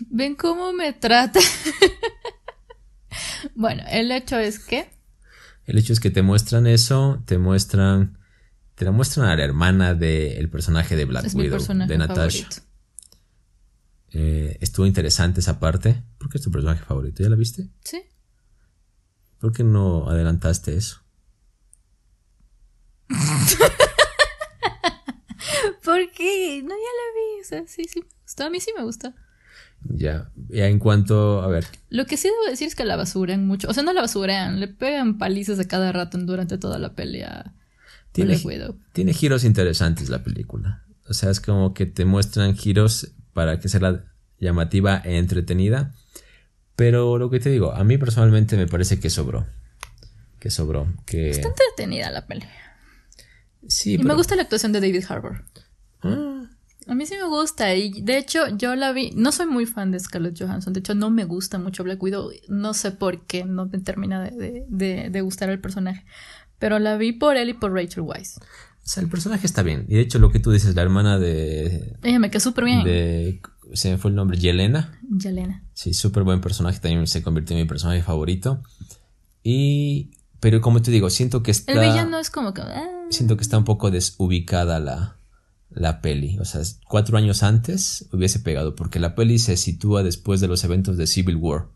¿Ven 0.10 0.36
cómo 0.36 0.74
me 0.74 0.94
trata? 0.94 1.40
bueno, 3.56 3.84
el 3.90 4.12
hecho 4.12 4.38
es 4.38 4.60
que... 4.60 4.90
El 5.66 5.78
hecho 5.78 5.94
es 5.94 6.00
que 6.00 6.10
te 6.10 6.22
muestran 6.22 6.68
eso, 6.68 7.22
te 7.26 7.38
muestran... 7.38 8.18
Te 8.76 8.86
la 8.86 8.92
muestran 8.92 9.28
a 9.28 9.36
la 9.36 9.44
hermana 9.44 9.94
del 9.94 10.50
personaje 10.50 10.96
de 10.96 11.06
Black 11.06 11.34
Widow, 11.36 11.60
de 11.88 11.98
Natasha. 11.98 12.48
Eh, 14.10 14.58
estuvo 14.62 14.88
interesante 14.88 15.42
esa 15.42 15.60
parte. 15.60 16.04
¿Por 16.18 16.30
qué 16.30 16.40
es 16.40 16.44
tu 16.44 16.50
personaje 16.50 16.84
favorito? 16.84 17.22
¿Ya 17.22 17.30
la 17.30 17.36
viste? 17.36 17.70
Sí. 17.84 18.02
¿Por 19.38 19.54
qué 19.54 19.64
no 19.64 20.10
adelantaste 20.10 20.76
eso? 20.76 21.04
¿Por 25.94 26.12
qué? 26.12 26.62
No, 26.64 26.70
ya 26.70 26.74
la 26.74 27.08
vi. 27.16 27.42
O 27.42 27.46
sea, 27.46 27.64
sí, 27.68 27.84
sí 27.86 28.00
me 28.00 28.08
gustó. 28.24 28.44
A 28.46 28.50
mí 28.50 28.60
sí 28.60 28.72
me 28.76 28.84
gustó. 28.84 29.14
Ya, 29.90 30.32
ya 30.50 30.68
en 30.68 30.80
cuanto, 30.80 31.44
a 31.44 31.48
ver. 31.48 31.66
Lo 31.90 32.08
que 32.08 32.18
sí 32.18 32.30
debo 32.30 32.50
decir 32.50 32.68
es 32.68 32.74
que 32.74 32.84
la 32.84 32.96
basuran 32.96 33.46
mucho. 33.46 33.70
O 33.70 33.74
sea, 33.74 33.84
no 33.84 33.94
la 33.94 34.02
basuran, 34.02 34.60
le 34.60 34.68
pegan 34.68 35.20
palizas 35.20 35.60
a 35.60 35.68
cada 35.68 35.92
rato 35.92 36.18
durante 36.18 36.58
toda 36.58 36.80
la 36.80 36.96
pelea. 36.96 37.54
Tiene, 38.12 38.42
tiene 38.94 39.14
giros 39.14 39.44
interesantes 39.44 40.10
la 40.10 40.24
película. 40.24 40.84
O 41.08 41.14
sea, 41.14 41.30
es 41.30 41.40
como 41.40 41.76
que 41.76 41.86
te 41.86 42.06
muestran 42.06 42.56
giros 42.56 43.12
para 43.34 43.60
que 43.60 43.70
sea 43.70 44.04
llamativa 44.40 45.00
e 45.06 45.18
entretenida. 45.18 45.94
Pero 46.76 47.20
lo 47.20 47.30
que 47.30 47.40
te 47.40 47.52
digo, 47.52 47.72
a 47.72 47.84
mí 47.84 48.00
personalmente 48.00 48.58
me 48.58 48.66
parece 48.66 49.00
que 49.00 49.12
sobró. 49.12 49.46
Que 50.40 50.50
sobró. 50.50 50.88
Que... 51.06 51.30
Está 51.30 51.50
entretenida 51.50 52.10
la 52.10 52.26
pelea. 52.26 52.50
Sí, 53.68 53.94
y 53.94 53.98
me 54.00 54.16
gusta 54.16 54.36
la 54.36 54.42
actuación 54.42 54.72
de 54.72 54.82
David 54.82 55.04
Harbour. 55.08 55.44
A 56.88 56.96
mí 56.96 57.06
sí 57.06 57.16
me 57.16 57.28
gusta 57.28 57.74
y 57.76 58.02
de 58.02 58.18
hecho 58.18 58.48
yo 58.58 58.76
la 58.76 58.92
vi, 58.92 59.12
no 59.16 59.32
soy 59.32 59.46
muy 59.46 59.66
fan 59.66 59.92
de 59.92 60.00
Scarlett 60.00 60.40
Johansson, 60.40 60.74
de 60.74 60.80
hecho 60.80 60.96
no 60.96 61.10
me 61.10 61.26
gusta 61.26 61.58
mucho 61.58 61.84
Black 61.84 62.02
Widow, 62.02 62.32
no 62.50 62.74
sé 62.74 62.92
por 62.92 63.26
qué 63.26 63.46
no 63.46 63.66
me 63.68 63.80
termina 63.80 64.22
de, 64.24 65.22
gustar 65.22 65.50
el 65.50 65.60
personaje, 65.60 66.06
pero 66.60 66.80
la 66.80 66.98
vi 66.98 67.12
por 67.14 67.38
él 67.38 67.50
y 67.50 67.54
por 67.54 67.74
Rachel 67.74 68.04
Weisz. 68.04 68.38
O 68.38 68.42
sea, 68.86 69.02
el 69.02 69.10
personaje 69.10 69.48
está 69.48 69.64
bien. 69.64 69.86
Y 69.88 69.96
de 69.96 70.02
hecho, 70.02 70.20
lo 70.20 70.30
que 70.30 70.40
tú 70.40 70.52
dices, 70.52 70.76
la 70.76 70.82
hermana 70.82 71.18
de. 71.18 71.96
Ella 72.04 72.20
me 72.20 72.30
quedó 72.30 72.42
súper 72.42 72.66
bien. 72.66 72.84
De, 72.84 73.42
se 73.72 73.90
me 73.90 73.98
fue 73.98 74.12
el 74.12 74.16
nombre, 74.16 74.38
Yelena. 74.38 75.00
Yelena. 75.10 75.64
Sí, 75.74 75.94
súper 75.94 76.24
buen 76.24 76.42
personaje. 76.42 76.82
También 76.82 77.08
se 77.08 77.24
convirtió 77.24 77.56
en 77.56 77.64
mi 77.64 77.68
personaje 77.68 78.04
favorito. 78.04 78.62
Y. 79.42 80.12
Pero 80.42 80.60
como 80.60 80.82
te 80.82 80.92
digo, 80.92 81.10
siento 81.10 81.44
que 81.44 81.52
está. 81.52 81.72
El 81.72 81.80
villano 81.80 82.20
es 82.20 82.30
como 82.30 82.54
que. 82.54 82.62
Ah. 82.62 82.90
Siento 83.10 83.38
que 83.38 83.44
está 83.44 83.58
un 83.58 83.64
poco 83.64 83.90
desubicada 83.90 84.82
la, 84.82 85.16
la 85.76 86.02
peli. 86.02 86.38
O 86.40 86.46
sea, 86.46 86.62
cuatro 86.88 87.18
años 87.18 87.44
antes 87.44 88.08
hubiese 88.12 88.40
pegado, 88.40 88.76
porque 88.76 89.00
la 89.00 89.16
peli 89.16 89.40
se 89.40 89.58
sitúa 89.58 90.04
después 90.04 90.42
de 90.42 90.48
los 90.48 90.64
eventos 90.64 90.98
de 90.98 91.08
Civil 91.08 91.38
War. 91.38 91.68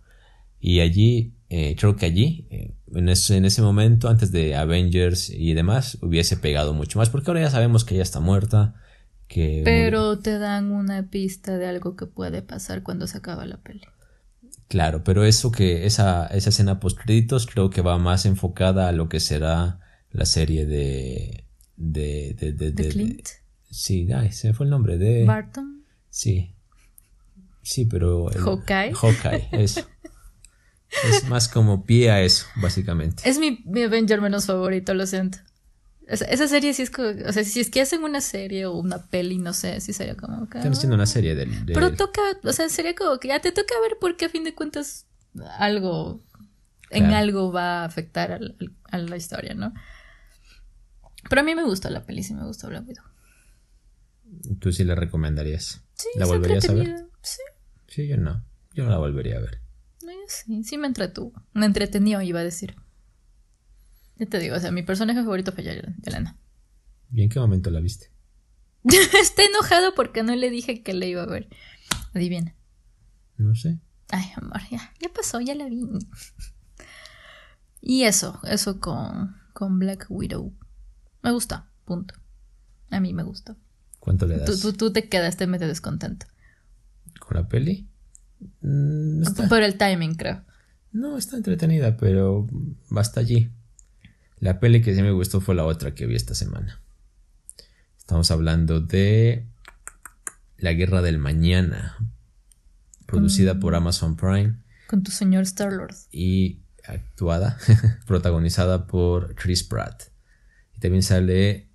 Y 0.60 0.80
allí, 0.80 1.36
eh, 1.50 1.76
creo 1.78 1.96
que 1.96 2.06
allí, 2.06 2.48
eh, 2.50 2.74
en, 2.94 3.10
ese, 3.10 3.38
en, 3.38 3.46
ese, 3.46 3.62
momento, 3.62 4.10
antes 4.10 4.32
de 4.32 4.56
Avengers 4.56 5.30
y 5.30 5.54
demás, 5.54 5.98
hubiese 6.02 6.38
pegado 6.38 6.74
mucho 6.74 7.00
más, 7.00 7.10
porque 7.10 7.30
ahora 7.30 7.42
ya 7.42 7.52
sabemos 7.52 7.86
que 7.86 7.96
ella 7.96 8.04
está 8.04 8.20
muerta. 8.20 8.76
Que 9.28 9.62
pero 9.66 10.20
te 10.20 10.40
dan 10.40 10.72
una 10.72 11.10
pista 11.10 11.58
de 11.58 11.68
algo 11.68 11.96
que 11.96 12.06
puede 12.06 12.42
pasar 12.42 12.82
cuando 12.82 13.08
se 13.08 13.18
acaba 13.18 13.46
la 13.46 13.58
peli. 13.58 13.82
Claro, 14.68 15.04
pero 15.04 15.26
eso 15.26 15.52
que 15.52 15.86
esa, 15.86 16.28
esa 16.28 16.50
escena 16.50 16.80
post 16.80 16.98
créditos 16.98 17.46
creo 17.46 17.70
que 17.70 17.82
va 17.82 17.98
más 17.98 18.26
enfocada 18.26 18.88
a 18.88 18.92
lo 18.92 19.10
que 19.10 19.20
será 19.20 19.80
la 20.12 20.26
serie 20.26 20.66
de 20.66 21.46
de 21.76 22.36
de, 22.38 22.52
de, 22.52 22.72
de 22.72 22.90
Clint. 22.90 23.28
Sí, 23.70 24.08
ay, 24.14 24.32
se 24.32 24.50
me 24.50 24.54
fue 24.54 24.66
el 24.66 24.70
nombre 24.70 24.98
de. 24.98 25.26
Barton. 25.26 25.84
Sí. 26.10 26.54
Sí, 27.62 27.86
pero. 27.86 28.32
El... 28.32 28.42
Hawkeye. 28.42 28.94
Hawkeye, 28.94 29.50
eso. 29.52 29.88
es 31.10 31.28
más 31.28 31.48
como 31.50 31.86
pie 31.86 32.12
a 32.12 32.22
eso, 32.22 32.46
básicamente. 32.56 33.30
Es 33.30 33.40
mi, 33.40 33.64
mi 33.66 33.84
Avenger 33.84 34.22
menos 34.22 34.46
favorito, 34.46 34.94
lo 34.94 35.06
siento. 35.06 35.40
Esa, 36.08 36.48
serie 36.48 36.74
sí 36.74 36.84
es 36.84 36.90
como, 36.90 37.10
o 37.10 37.34
sea, 37.34 37.44
si 37.44 37.60
es 37.60 37.70
que 37.70 37.82
hacen 37.82 38.02
una 38.02 38.22
serie 38.22 38.66
o 38.66 38.72
una 38.72 39.08
peli, 39.08 39.40
no 39.40 39.52
sé, 39.52 39.82
si 39.82 39.92
sería 39.92 40.16
como 40.16 40.46
Están 40.46 40.72
haciendo 40.72 40.96
una 40.96 41.06
serie 41.06 41.36
de, 41.36 41.46
Pero 41.74 41.96
toca, 41.96 42.22
o 42.46 42.54
sea, 42.54 42.70
sería 42.70 42.96
como 42.96 43.20
que 43.20 43.28
ya 43.28 43.42
te 43.42 43.52
toca 43.52 43.76
ver 43.82 43.98
porque 44.00 44.26
a 44.26 44.30
fin 44.30 44.46
de 44.46 44.56
cuentas 44.56 45.06
algo, 45.60 46.22
en 46.92 47.08
algo 47.08 47.52
va 47.52 47.82
a 47.82 47.86
afectar 47.86 48.40
a 48.90 48.98
la 48.98 49.18
historia, 49.18 49.54
¿no? 49.54 49.74
Pero 51.30 51.42
a 51.42 51.44
mí 51.44 51.56
me 51.56 51.64
gustó 51.66 51.90
la 51.90 52.06
peli, 52.06 52.24
sí 52.24 52.34
me 52.34 52.46
gustó 52.46 52.70
Black 52.70 52.88
Widow. 52.88 53.04
¿Tú 54.60 54.72
sí 54.72 54.84
la 54.84 54.96
recomendarías? 54.96 55.82
Sí, 55.94 56.10
¿La 56.16 56.26
volverías 56.26 56.70
a 56.70 56.74
ver? 56.74 57.08
Sí. 57.22 57.42
Sí, 57.88 58.08
yo 58.08 58.18
no. 58.18 58.44
Yo 58.74 58.84
no 58.84 58.92
la 58.92 58.98
volvería 58.98 59.38
a 59.38 59.42
ver. 59.42 59.62
No, 60.04 60.12
yo 60.12 60.20
sí. 60.28 60.64
Sí 60.64 60.78
me 60.78 60.88
entretuvo. 60.88 61.34
Me 61.54 61.66
entretenió, 61.66 62.22
iba 62.22 62.40
a 62.40 62.44
decir. 62.44 62.76
Ya 64.18 64.26
te 64.26 64.40
digo, 64.40 64.56
o 64.56 64.60
sea, 64.60 64.72
mi 64.72 64.84
personaje 64.84 65.20
favorito 65.20 65.52
fue 65.52 65.64
Yelena. 65.64 66.38
¿Y 67.12 67.24
en 67.24 67.30
qué 67.30 67.40
momento 67.40 67.70
la 67.70 67.80
viste? 67.80 68.12
Está 69.22 69.44
enojado 69.44 69.94
porque 69.96 70.24
no 70.24 70.36
le 70.36 70.50
dije 70.50 70.84
que 70.84 70.94
la 70.94 71.06
iba 71.06 71.24
a 71.24 71.28
ver. 71.28 71.50
Adivina. 72.14 72.56
No 73.38 73.56
sé. 73.56 73.80
Ay, 74.10 74.32
amor, 74.36 74.62
ya, 74.72 74.94
ya 75.00 75.10
pasó, 75.10 75.42
ya 75.42 75.54
la 75.54 75.66
vi. 75.68 75.82
Y 77.82 78.04
eso, 78.04 78.40
eso 78.44 78.80
con, 78.80 79.36
con 79.54 79.80
Black 79.80 80.08
Widow. 80.10 80.54
Me 81.22 81.32
gusta, 81.32 81.70
punto. 81.86 82.16
A 82.90 83.00
mí 83.00 83.14
me 83.14 83.24
gustó. 83.24 83.58
¿Cuánto 84.08 84.26
le 84.26 84.38
das? 84.38 84.62
Tú, 84.78 84.94
te 84.94 85.10
quedaste 85.10 85.48
medio 85.48 85.68
descontento. 85.68 86.28
¿Con 87.20 87.36
la 87.36 87.50
peli? 87.50 87.90
Mm, 88.62 89.22
Por 89.50 89.64
el 89.64 89.78
timing, 89.78 90.16
creo. 90.16 90.46
No, 90.94 91.18
está 91.18 91.36
entretenida, 91.36 91.98
pero 91.98 92.48
basta 92.90 93.20
allí. 93.20 93.52
La 94.40 94.62
peli 94.62 94.82
que 94.82 94.96
sí 94.96 95.02
me 95.02 95.12
gustó 95.12 95.42
fue 95.42 95.56
la 95.56 95.66
otra 95.66 95.94
que 95.94 96.06
vi 96.06 96.16
esta 96.16 96.36
semana. 96.36 96.80
Estamos 97.98 98.32
hablando 98.32 98.80
de 98.80 99.46
La 100.56 100.72
Guerra 100.72 101.02
del 101.02 101.18
Mañana, 101.18 101.98
producida 103.08 103.60
por 103.60 103.76
Amazon 103.76 104.16
Prime. 104.16 104.56
Con 104.88 105.04
tu 105.04 105.12
señor 105.12 105.44
Star-Lord. 105.44 105.96
Y 106.14 106.62
actuada, 106.86 107.58
protagonizada 108.08 108.88
por 108.88 109.36
Chris 109.36 109.66
Pratt. 109.66 110.04
Y 110.78 110.80
también 110.80 111.04
sale 111.04 111.68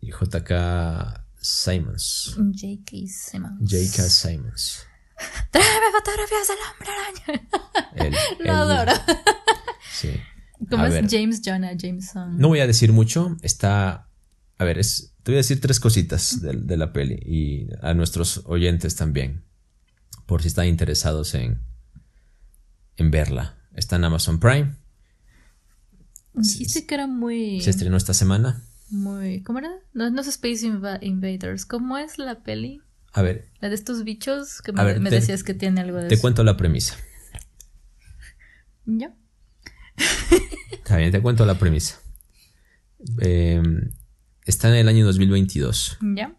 JK 0.00 1.23
Simons. 1.44 2.34
J.K. 2.36 3.06
Simons. 3.06 3.70
J.K. 3.70 4.08
Simons. 4.08 4.86
Tráeme 5.50 5.86
fotografías 5.92 6.48
del 6.48 6.58
hombre 6.70 6.88
araña. 8.00 8.18
Lo 8.40 8.52
adoro. 8.52 8.92
Sí. 9.92 10.08
¿Cómo 10.70 10.86
es 10.86 11.04
James 11.10 11.42
Jonah 11.44 11.74
Jameson? 11.76 12.38
No 12.38 12.48
voy 12.48 12.60
a 12.60 12.66
decir 12.66 12.92
mucho. 12.92 13.36
Está. 13.42 14.08
A 14.56 14.64
ver, 14.64 14.78
es, 14.78 15.12
te 15.22 15.32
voy 15.32 15.36
a 15.36 15.38
decir 15.38 15.60
tres 15.60 15.80
cositas 15.80 16.40
de, 16.40 16.54
de, 16.54 16.76
la 16.78 16.94
peli 16.94 17.20
y 17.26 17.68
a 17.82 17.92
nuestros 17.92 18.42
oyentes 18.46 18.96
también. 18.96 19.44
Por 20.24 20.40
si 20.40 20.48
están 20.48 20.66
interesados 20.66 21.34
en, 21.34 21.60
en 22.96 23.10
verla. 23.10 23.58
Está 23.74 23.96
en 23.96 24.04
Amazon 24.04 24.40
Prime. 24.40 24.76
Dijiste 26.32 26.86
que 26.86 26.94
era 26.94 27.06
muy. 27.06 27.60
Se 27.60 27.68
estrenó 27.68 27.98
esta 27.98 28.14
semana 28.14 28.64
muy... 28.94 29.42
¿Cómo 29.42 29.58
era? 29.58 29.70
No, 29.92 30.08
no 30.10 30.20
es 30.20 30.28
Space 30.28 30.66
Invaders. 30.66 31.66
¿Cómo 31.66 31.98
es 31.98 32.18
la 32.18 32.42
peli? 32.42 32.80
A 33.12 33.22
ver. 33.22 33.48
La 33.60 33.68
de 33.68 33.74
estos 33.74 34.04
bichos 34.04 34.62
que 34.62 34.72
me, 34.72 35.10
decías 35.10 35.44
que 35.44 35.54
tiene 35.54 35.80
algo 35.80 35.98
de 35.98 36.08
Te 36.08 36.18
cuento 36.18 36.42
la 36.42 36.56
premisa. 36.56 36.96
¿Ya? 38.86 39.14
Está 40.72 40.96
bien, 40.96 41.10
te 41.12 41.22
cuento 41.22 41.46
la 41.46 41.58
premisa. 41.58 41.98
Em, 43.18 43.92
está 44.44 44.68
en 44.68 44.74
el 44.74 44.88
año 44.88 45.06
2022. 45.06 45.98
¿Ya? 46.14 46.34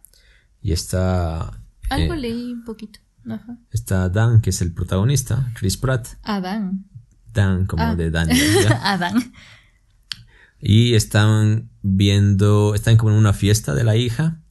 Y 0.62 0.72
está... 0.72 1.62
Algo 1.90 2.16
leí 2.16 2.54
un 2.54 2.64
poquito. 2.64 3.00
Ajá. 3.30 3.58
Está 3.72 4.10
Dan, 4.10 4.42
que 4.42 4.52
es 4.52 4.62
el 4.62 4.74
protagonista, 4.74 5.52
Chris 5.56 5.78
Pratt. 5.78 6.08
Adán. 6.24 6.86
Dan, 7.34 7.66
como 7.66 7.84
Ah. 7.84 7.96
de 7.96 8.12
Daniel. 8.12 8.40
¿ya? 8.64 8.94
Adán. 8.94 9.34
Y 10.68 10.96
están 10.96 11.70
viendo, 11.84 12.74
están 12.74 12.98
como 12.98 13.12
en 13.12 13.20
una 13.20 13.34
fiesta 13.34 13.76
de 13.76 13.84
la 13.84 13.96
hija 13.98 14.42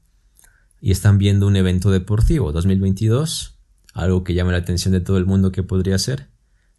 y 0.81 0.92
están 0.92 1.18
viendo 1.18 1.48
un 1.48 1.57
evento 1.57 1.90
deportivo 1.90 2.53
2022, 2.53 3.59
algo 3.94 4.22
que 4.22 4.33
llama 4.33 4.53
la 4.53 4.59
atención 4.59 4.92
de 4.92 5.00
todo 5.00 5.18
el 5.18 5.27
mundo 5.27 5.50
que 5.50 5.64
podría 5.64 5.98
ser 5.98 6.29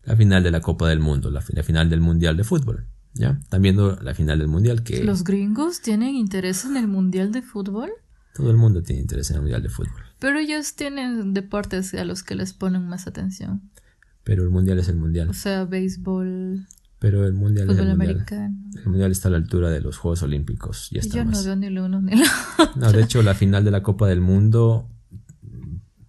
la 0.04 0.16
final 0.16 0.42
de 0.42 0.52
la 0.52 0.62
Copa 0.62 0.88
del 0.88 1.02
Mundo, 1.02 1.32
la, 1.32 1.44
la 1.50 1.64
final 1.64 1.90
del 1.90 2.00
Mundial 2.00 2.38
de 2.38 2.46
Fútbol. 2.46 2.88
¿Ya? 3.14 3.38
Están 3.42 3.62
viendo 3.62 3.98
la 4.02 4.14
final 4.14 4.40
del 4.40 4.48
Mundial 4.48 4.84
que 4.84 5.04
¿Los 5.04 5.26
gringos 5.26 5.82
tienen 5.82 6.16
interés 6.16 6.64
en 6.64 6.78
el 6.78 6.88
Mundial 6.88 7.34
de 7.34 7.42
Fútbol? 7.42 7.90
todo 8.36 8.52
el 8.52 8.58
mundo 8.58 8.84
tiene 8.84 9.02
interés 9.02 9.30
en 9.32 9.36
el 9.38 9.42
Mundial 9.42 9.64
de 9.64 9.70
Fútbol. 9.70 10.02
Pero 10.20 10.40
ellos 10.40 10.76
tienen 10.76 11.34
deportes 11.34 11.94
a 11.94 12.06
los 12.06 12.24
que 12.24 12.36
les 12.36 12.54
ponen 12.54 12.88
más 12.88 13.06
atención. 13.06 13.70
Pero 14.24 14.44
el 14.44 14.50
Mundial 14.50 14.80
es 14.80 14.88
el 14.88 14.96
O 14.96 15.00
Mundial. 15.00 15.34
sea, 15.34 15.66
béisbol, 15.66 16.68
Pero 17.06 17.24
el 17.24 17.34
Mundial 17.34 17.70
es 17.70 17.70
el 17.70 17.76
fútbol 17.84 17.98
Mundial. 17.98 18.10
americano. 18.10 18.56
El 18.78 18.86
Mundial 18.88 19.12
está 19.12 19.28
a 19.28 19.32
la 19.32 19.38
altura 19.38 19.70
de 19.70 19.80
los 19.80 19.96
Juegos 19.96 20.24
Olímpicos. 20.24 20.90
Ya 20.90 21.02
está 21.02 21.18
yo 21.18 21.24
no 21.24 21.44
veo 21.44 21.56
ni 21.56 21.70
lo 21.70 21.86
uno 21.86 22.02
ni 22.02 22.16
lo 22.16 22.26
No, 22.78 22.92
de 22.92 23.04
hecho, 23.04 23.22
la 23.22 23.36
final 23.36 23.64
de 23.64 23.70
la 23.70 23.84
Copa 23.84 24.08
del 24.08 24.22
Mundo, 24.22 24.90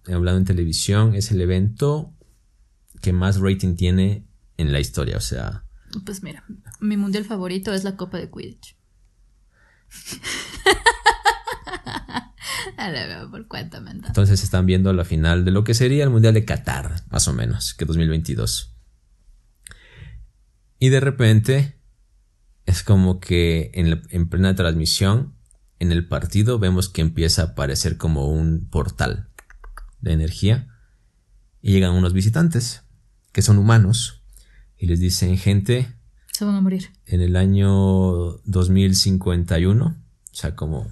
eh, 0.07 0.13
hablando 0.13 0.39
en 0.39 0.45
televisión, 0.45 1.13
es 1.13 1.31
el 1.31 1.39
evento 1.39 2.15
que 2.99 3.13
más 3.13 3.39
rating 3.39 3.75
tiene 3.75 4.25
en 4.57 4.71
la 4.71 4.79
historia. 4.79 5.17
O 5.17 5.21
sea, 5.21 5.65
Pues 6.03 6.23
mira, 6.23 6.43
mi 6.79 6.97
mundial 6.97 7.25
favorito 7.25 7.71
es 7.73 7.83
la 7.83 7.95
Copa 7.95 8.17
de 8.17 8.31
Quidditch. 8.31 8.75
A 12.77 12.89
ver, 12.89 13.29
por 13.29 13.45
entonces. 13.55 14.03
entonces 14.07 14.43
están 14.43 14.65
viendo 14.65 14.91
la 14.93 15.05
final 15.05 15.45
de 15.45 15.51
lo 15.51 15.63
que 15.63 15.75
sería 15.75 16.03
el 16.03 16.09
Mundial 16.09 16.33
de 16.33 16.43
Qatar, 16.43 17.03
más 17.11 17.27
o 17.27 17.33
menos, 17.33 17.75
que 17.75 17.85
2022. 17.85 18.76
Y 20.79 20.89
de 20.89 20.99
repente, 20.99 21.79
es 22.65 22.83
como 22.83 23.19
que 23.19 23.71
en, 23.73 23.89
la- 23.91 24.01
en 24.09 24.29
plena 24.29 24.55
transmisión, 24.55 25.33
en 25.79 25.91
el 25.91 26.07
partido, 26.07 26.59
vemos 26.59 26.89
que 26.89 27.01
empieza 27.01 27.41
a 27.41 27.45
aparecer 27.45 27.97
como 27.97 28.27
un 28.29 28.67
portal 28.69 29.29
de 30.01 30.13
energía. 30.13 30.67
Y 31.61 31.71
llegan 31.73 31.93
unos 31.93 32.13
visitantes, 32.13 32.83
que 33.31 33.41
son 33.41 33.57
humanos, 33.57 34.23
y 34.77 34.85
les 34.87 34.99
dicen, 34.99 35.37
gente, 35.37 35.93
Se 36.31 36.45
van 36.45 36.55
a 36.55 36.61
morir. 36.61 36.89
en 37.05 37.21
el 37.21 37.35
año 37.35 38.37
2051, 38.45 39.85
o 39.85 39.95
sea, 40.35 40.55
como 40.55 40.87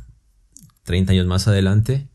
30 0.83 1.11
años 1.13 1.27
más 1.27 1.47
adelante, 1.47 2.09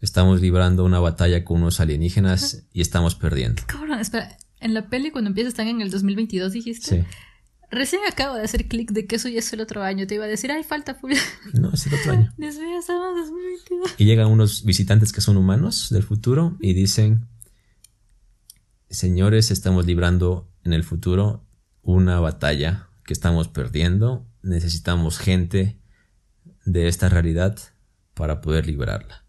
estamos 0.00 0.40
librando 0.40 0.84
una 0.84 0.98
batalla 1.00 1.44
con 1.44 1.58
unos 1.62 1.80
alienígenas 1.80 2.64
y 2.72 2.80
estamos 2.80 3.14
perdiendo. 3.14 3.62
Cabrón, 3.66 3.98
espera. 4.00 4.36
En 4.60 4.74
la 4.74 4.88
peli, 4.88 5.10
cuando 5.10 5.28
empieza, 5.28 5.48
están 5.48 5.68
en 5.68 5.80
el 5.80 5.90
2022, 5.90 6.52
dijiste. 6.52 7.02
Sí. 7.02 7.04
Recién 7.70 8.00
acabo 8.10 8.34
de 8.34 8.42
hacer 8.42 8.66
clic 8.66 8.92
de 8.92 9.06
que 9.06 9.16
eso 9.16 9.28
ya 9.28 9.40
es 9.40 9.52
el 9.52 9.60
otro 9.60 9.82
año. 9.82 10.06
Te 10.06 10.14
iba 10.14 10.24
a 10.24 10.28
decir, 10.28 10.50
ay, 10.50 10.64
falta 10.64 10.94
full. 10.94 11.12
No, 11.52 11.70
es 11.72 11.86
el 11.86 11.94
otro 11.94 12.12
año. 12.12 12.32
Dios 12.38 12.56
mío, 12.56 12.78
estamos 12.78 13.08
en 13.10 13.22
2022. 13.22 13.94
Y 13.98 14.04
llegan 14.06 14.28
unos 14.28 14.64
visitantes 14.64 15.12
que 15.12 15.20
son 15.20 15.36
humanos 15.36 15.88
del 15.90 16.02
futuro 16.02 16.56
y 16.60 16.72
dicen, 16.72 17.28
señores, 18.88 19.50
estamos 19.50 19.84
librando 19.86 20.50
en 20.64 20.72
el 20.72 20.82
futuro 20.82 21.44
una 21.82 22.20
batalla 22.20 22.88
que 23.04 23.12
estamos 23.12 23.48
perdiendo. 23.48 24.26
Necesitamos 24.42 25.18
gente 25.18 25.78
de 26.64 26.88
esta 26.88 27.10
realidad 27.10 27.58
para 28.14 28.40
poder 28.40 28.66
librarla. 28.66 29.24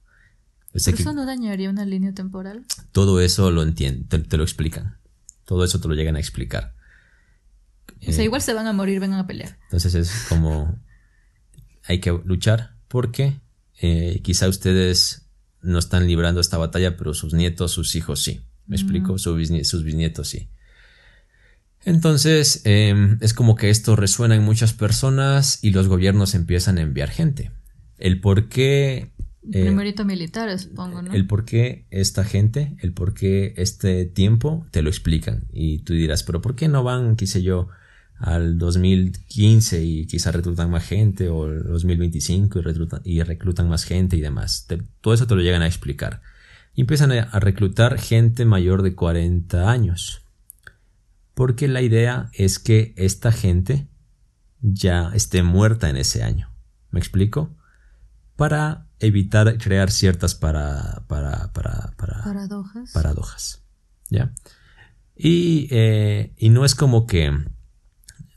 O 0.74 0.80
sea 0.80 0.92
¿Pero 0.92 0.98
que 0.98 1.04
eso 1.04 1.14
no 1.14 1.26
dañaría 1.26 1.70
una 1.70 1.86
línea 1.86 2.14
temporal? 2.14 2.64
todo 2.92 3.20
eso 3.22 3.52
lo 3.52 3.64
entienden, 3.64 4.08
te, 4.08 4.20
te 4.20 4.38
lo 4.38 4.44
explican. 4.44 4.99
Todo 5.50 5.64
eso 5.64 5.82
te 5.82 5.88
lo 5.88 5.96
llegan 5.96 6.16
a 6.16 6.20
explicar. 6.20 6.76
O 8.08 8.12
sea, 8.12 8.24
igual 8.24 8.44
se 8.44 8.54
van 8.54 8.68
a 8.68 8.72
morir, 8.74 9.00
vengan 9.00 9.18
a 9.20 9.26
pelear. 9.26 9.58
Entonces 9.64 9.96
es 9.96 10.26
como 10.30 10.80
hay 11.86 12.00
que 12.00 12.12
luchar 12.24 12.76
porque 12.88 13.40
eh, 13.82 14.22
quizá 14.24 14.48
ustedes 14.48 15.26
no 15.64 15.80
están 15.80 16.06
librando 16.06 16.40
esta 16.40 16.60
batalla, 16.60 16.98
pero 16.98 17.16
sus 17.16 17.34
nietos, 17.34 17.72
sus 17.72 17.96
hijos 17.96 18.22
sí. 18.22 18.42
¿Me 18.68 18.76
explico? 18.76 19.16
Bisnie- 19.16 19.64
sus 19.64 19.84
bisnietos 19.84 20.28
sí. 20.28 20.50
Entonces 21.84 22.62
eh, 22.66 23.18
es 23.22 23.34
como 23.34 23.56
que 23.56 23.72
esto 23.72 23.96
resuena 23.96 24.36
en 24.36 24.44
muchas 24.44 24.74
personas 24.74 25.64
y 25.64 25.72
los 25.72 25.88
gobiernos 25.88 26.36
empiezan 26.36 26.78
a 26.78 26.82
enviar 26.82 27.10
gente. 27.10 27.52
El 27.98 28.22
por 28.22 28.50
qué... 28.50 29.12
eh, 29.52 29.62
Primerito 29.64 30.06
militar, 30.06 30.58
supongo, 30.60 31.02
¿no? 31.02 31.14
el 31.14 31.26
por 31.28 31.46
qué 31.46 31.86
esta 31.90 32.24
gente, 32.24 32.76
el 32.80 32.94
por 32.94 33.14
qué 33.14 33.54
este 33.58 34.06
tiempo, 34.06 34.66
te 34.72 34.82
lo 34.82 34.90
explican. 34.90 35.46
Y 35.52 35.80
tú 35.80 35.94
dirás, 35.94 36.24
pero 36.24 36.42
¿por 36.42 36.56
qué 36.56 36.68
no 36.68 36.84
van, 36.84 37.16
qué 37.16 37.26
sé 37.28 37.42
yo, 37.42 37.70
al 38.18 38.58
2015 38.58 39.84
y 39.84 40.06
quizá 40.08 40.32
reclutan 40.32 40.70
más 40.70 40.86
gente 40.86 41.30
o 41.30 41.48
el 41.48 41.64
2025 41.64 42.60
y 42.60 42.62
reclutan, 42.62 43.02
y 43.06 43.24
reclutan 43.24 43.70
más 43.70 43.86
gente 43.86 44.18
y 44.18 44.22
demás? 44.22 44.66
Te- 44.68 44.84
todo 45.02 45.14
eso 45.14 45.26
te 45.26 45.36
lo 45.36 45.42
llegan 45.42 45.62
a 45.62 45.68
explicar. 45.68 46.22
Y 46.76 46.82
empiezan 46.82 47.12
a, 47.12 47.24
a 47.24 47.40
reclutar 47.40 47.98
gente 47.98 48.46
mayor 48.46 48.82
de 48.84 48.94
40 48.94 49.72
años. 49.72 50.22
Porque 51.34 51.68
la 51.70 51.82
idea 51.82 52.30
es 52.34 52.60
que 52.60 52.94
esta 52.98 53.32
gente 53.32 53.88
ya 54.62 55.12
esté 55.14 55.42
muerta 55.44 55.90
en 55.90 55.96
ese 55.96 56.22
año. 56.24 56.50
¿Me 56.92 57.00
explico? 57.00 57.56
Para 58.36 58.89
evitar 59.00 59.58
crear 59.58 59.92
ciertas 59.92 60.36
para, 60.36 61.04
para, 61.08 61.52
para, 61.54 61.94
para, 61.98 62.24
Paradojas. 62.24 62.92
paradojas. 62.94 63.64
¿Ya? 64.10 64.34
Y, 65.16 65.68
eh, 65.72 66.34
y 66.38 66.50
no 66.50 66.66
es 66.66 66.76
como 66.76 67.06
que, 67.06 67.32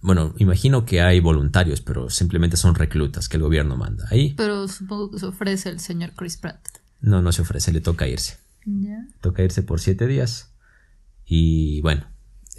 bueno, 0.01 0.35
imagino 0.39 0.85
que 0.85 1.01
hay 1.01 1.21
voluntarios, 1.21 1.81
pero 1.81 2.11
simplemente 2.11 2.57
son 2.57 2.75
reclutas 2.75 3.29
que 3.29 3.37
el 3.37 3.43
gobierno 3.43 3.77
manda. 3.77 4.07
Ahí 4.11 4.35
Pero 4.37 4.67
supongo 4.69 5.11
que 5.11 5.19
se 5.19 5.27
ofrece 5.27 5.69
el 5.71 5.81
señor 5.81 6.13
Chris 6.17 6.37
Pratt. 6.37 6.61
no, 7.01 7.23
no 7.23 7.33
se 7.33 7.43
ofrece, 7.43 7.73
le 7.73 7.81
toca 7.81 8.07
irse. 8.09 8.39
Ya. 8.65 9.07
Toca 9.21 9.43
irse 9.43 9.63
por 9.63 9.81
siete 9.81 10.07
días. 10.07 10.53
Y 11.25 11.81
bueno, 11.83 12.07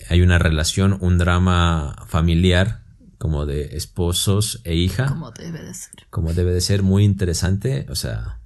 hay 0.09 0.21
una 0.21 0.39
relación, 0.39 0.97
un 1.01 1.17
drama 1.17 1.95
familiar, 2.07 2.82
como 3.23 3.45
de 3.45 3.77
esposos 3.77 4.59
e 4.65 4.75
hija. 4.75 5.05
Como 5.07 5.31
debe 5.31 5.63
de 5.63 5.73
ser. 5.73 5.93
como 6.09 6.33
debe 6.33 6.51
de 6.51 6.59
ser, 6.59 6.83
muy 6.83 7.05
interesante, 7.05 7.85
o 7.89 7.95
sea, 7.95 8.41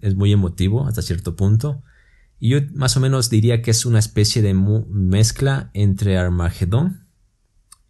es 0.00 0.14
muy 0.14 0.30
emotivo 0.30 0.86
hasta 0.86 1.02
cierto 1.02 1.34
punto. 1.34 1.82
Y 2.38 2.50
yo 2.50 2.58
más 2.72 2.96
o 2.96 3.00
menos 3.00 3.28
diría 3.28 3.60
que 3.60 3.72
es 3.72 3.84
una 3.84 3.98
especie 3.98 4.40
de 4.40 4.54
mezcla 4.54 5.70
entre 5.74 6.16
Armagedón 6.16 7.08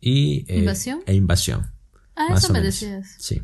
y... 0.01 0.47
eh, 0.51 0.61
¿Invasión? 0.61 1.01
E 1.05 1.13
invasión. 1.15 1.73
Ah, 2.17 2.29
más 2.31 2.45
eso 2.45 2.55
me 2.55 2.61
menos. 2.61 2.81
decías. 2.81 3.17
Sí. 3.19 3.43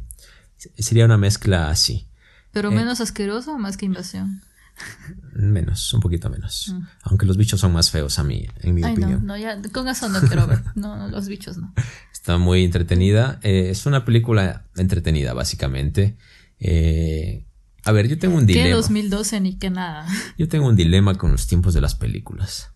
Sería 0.79 1.05
una 1.05 1.19
mezcla 1.19 1.69
así. 1.69 2.09
Pero 2.51 2.71
Eh. 2.73 2.75
menos 2.77 3.03
asqueroso 3.03 3.53
o 3.53 3.59
más 3.59 3.77
que 3.77 3.85
invasión. 3.85 4.41
Menos, 5.35 5.93
un 5.95 6.01
poquito 6.01 6.29
menos. 6.31 6.73
Mm. 6.73 6.87
Aunque 7.05 7.27
los 7.27 7.37
bichos 7.37 7.61
son 7.61 7.73
más 7.73 7.91
feos 7.91 8.19
a 8.19 8.25
mí, 8.25 8.47
en 8.61 8.75
mi 8.75 8.83
Ay, 8.83 8.93
opinión. 8.93 9.25
no, 9.27 9.37
ya, 9.37 9.61
con 9.73 9.89
eso 9.89 10.09
no 10.09 10.21
quiero 10.21 10.47
ver. 10.47 10.63
No, 10.75 10.97
no, 10.97 11.09
los 11.09 11.29
bichos 11.29 11.57
no. 11.59 11.73
Está 12.13 12.39
muy 12.39 12.65
entretenida. 12.65 13.39
Eh, 13.43 13.69
es 13.71 13.87
una 13.87 14.05
película 14.05 14.67
entretenida, 14.77 15.33
básicamente. 15.35 16.17
Eh, 16.59 17.47
a 17.85 17.93
ver, 17.93 18.09
yo 18.09 18.19
tengo 18.19 18.37
un 18.37 18.47
Que 18.47 18.55
dilema. 18.55 18.77
2012 18.77 19.41
ni 19.41 19.59
que 19.59 19.71
nada. 19.71 20.07
Yo 20.39 20.49
tengo 20.49 20.67
un 20.67 20.75
dilema 20.77 21.15
con 21.17 21.31
los 21.33 21.47
tiempos 21.47 21.73
de 21.75 21.81
las 21.81 21.95
películas. 21.95 22.71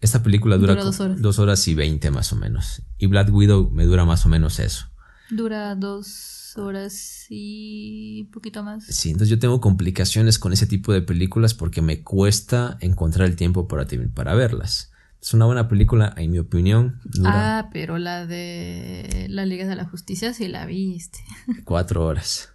Esta 0.00 0.22
película 0.22 0.56
dura, 0.56 0.72
Dura 0.74 0.84
dos 0.84 1.00
horas. 1.00 1.20
dos 1.20 1.38
horas 1.38 1.66
y 1.68 1.74
veinte 1.74 2.10
más 2.10 2.32
o 2.32 2.36
menos. 2.36 2.82
Y 2.98 3.06
Black 3.06 3.32
Widow 3.32 3.70
me 3.70 3.84
dura 3.84 4.04
más 4.04 4.24
o 4.24 4.28
menos 4.28 4.60
eso. 4.60 4.86
Dura 5.30 5.74
dos 5.74 6.35
horas 6.64 7.26
y 7.28 8.22
un 8.26 8.30
poquito 8.30 8.62
más. 8.62 8.84
Sí, 8.84 9.10
entonces 9.10 9.28
yo 9.28 9.38
tengo 9.38 9.60
complicaciones 9.60 10.38
con 10.38 10.52
ese 10.52 10.66
tipo 10.66 10.92
de 10.92 11.02
películas 11.02 11.54
porque 11.54 11.82
me 11.82 12.02
cuesta 12.02 12.76
encontrar 12.80 13.28
el 13.28 13.36
tiempo 13.36 13.68
para, 13.68 13.86
para 14.14 14.34
verlas. 14.34 14.92
Es 15.20 15.34
una 15.34 15.46
buena 15.46 15.68
película, 15.68 16.14
en 16.16 16.30
mi 16.30 16.38
opinión. 16.38 17.00
Dura 17.04 17.58
Ah, 17.58 17.70
pero 17.72 17.98
la 17.98 18.26
de 18.26 19.26
la 19.28 19.44
Liga 19.44 19.66
de 19.66 19.74
la 19.74 19.84
Justicia 19.84 20.32
sí 20.32 20.46
la 20.46 20.66
viste. 20.66 21.18
cuatro 21.64 22.04
horas. 22.04 22.50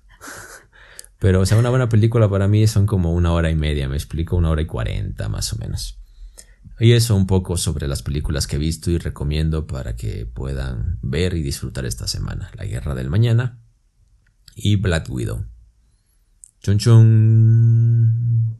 Pero, 1.19 1.41
o 1.41 1.45
sea, 1.45 1.57
una 1.57 1.69
buena 1.69 1.89
película 1.89 2.29
para 2.29 2.47
mí 2.47 2.65
son 2.67 2.85
como 2.87 3.13
una 3.13 3.31
hora 3.31 3.51
y 3.51 3.55
media, 3.55 3.87
me 3.87 3.95
explico, 3.95 4.35
una 4.35 4.49
hora 4.49 4.61
y 4.61 4.67
cuarenta 4.67 5.29
más 5.29 5.53
o 5.53 5.57
menos. 5.57 5.99
Y 6.79 6.93
eso 6.93 7.15
un 7.15 7.27
poco 7.27 7.57
sobre 7.57 7.87
las 7.87 8.01
películas 8.01 8.47
que 8.47 8.55
he 8.55 8.59
visto 8.59 8.89
y 8.89 8.97
recomiendo 8.97 9.67
para 9.67 9.95
que 9.95 10.25
puedan 10.25 10.97
ver 11.03 11.35
y 11.35 11.43
disfrutar 11.43 11.85
esta 11.85 12.07
semana. 12.07 12.49
La 12.55 12.65
Guerra 12.65 12.95
del 12.95 13.09
Mañana 13.09 13.59
y 14.55 14.75
Black 14.75 15.09
Widow. 15.09 15.45
Chun 16.61 16.77
chun. 16.77 18.59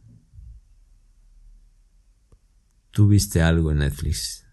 ¿Tú 2.91 3.07
viste 3.07 3.41
algo 3.41 3.71
en 3.71 3.79
Netflix? 3.79 4.45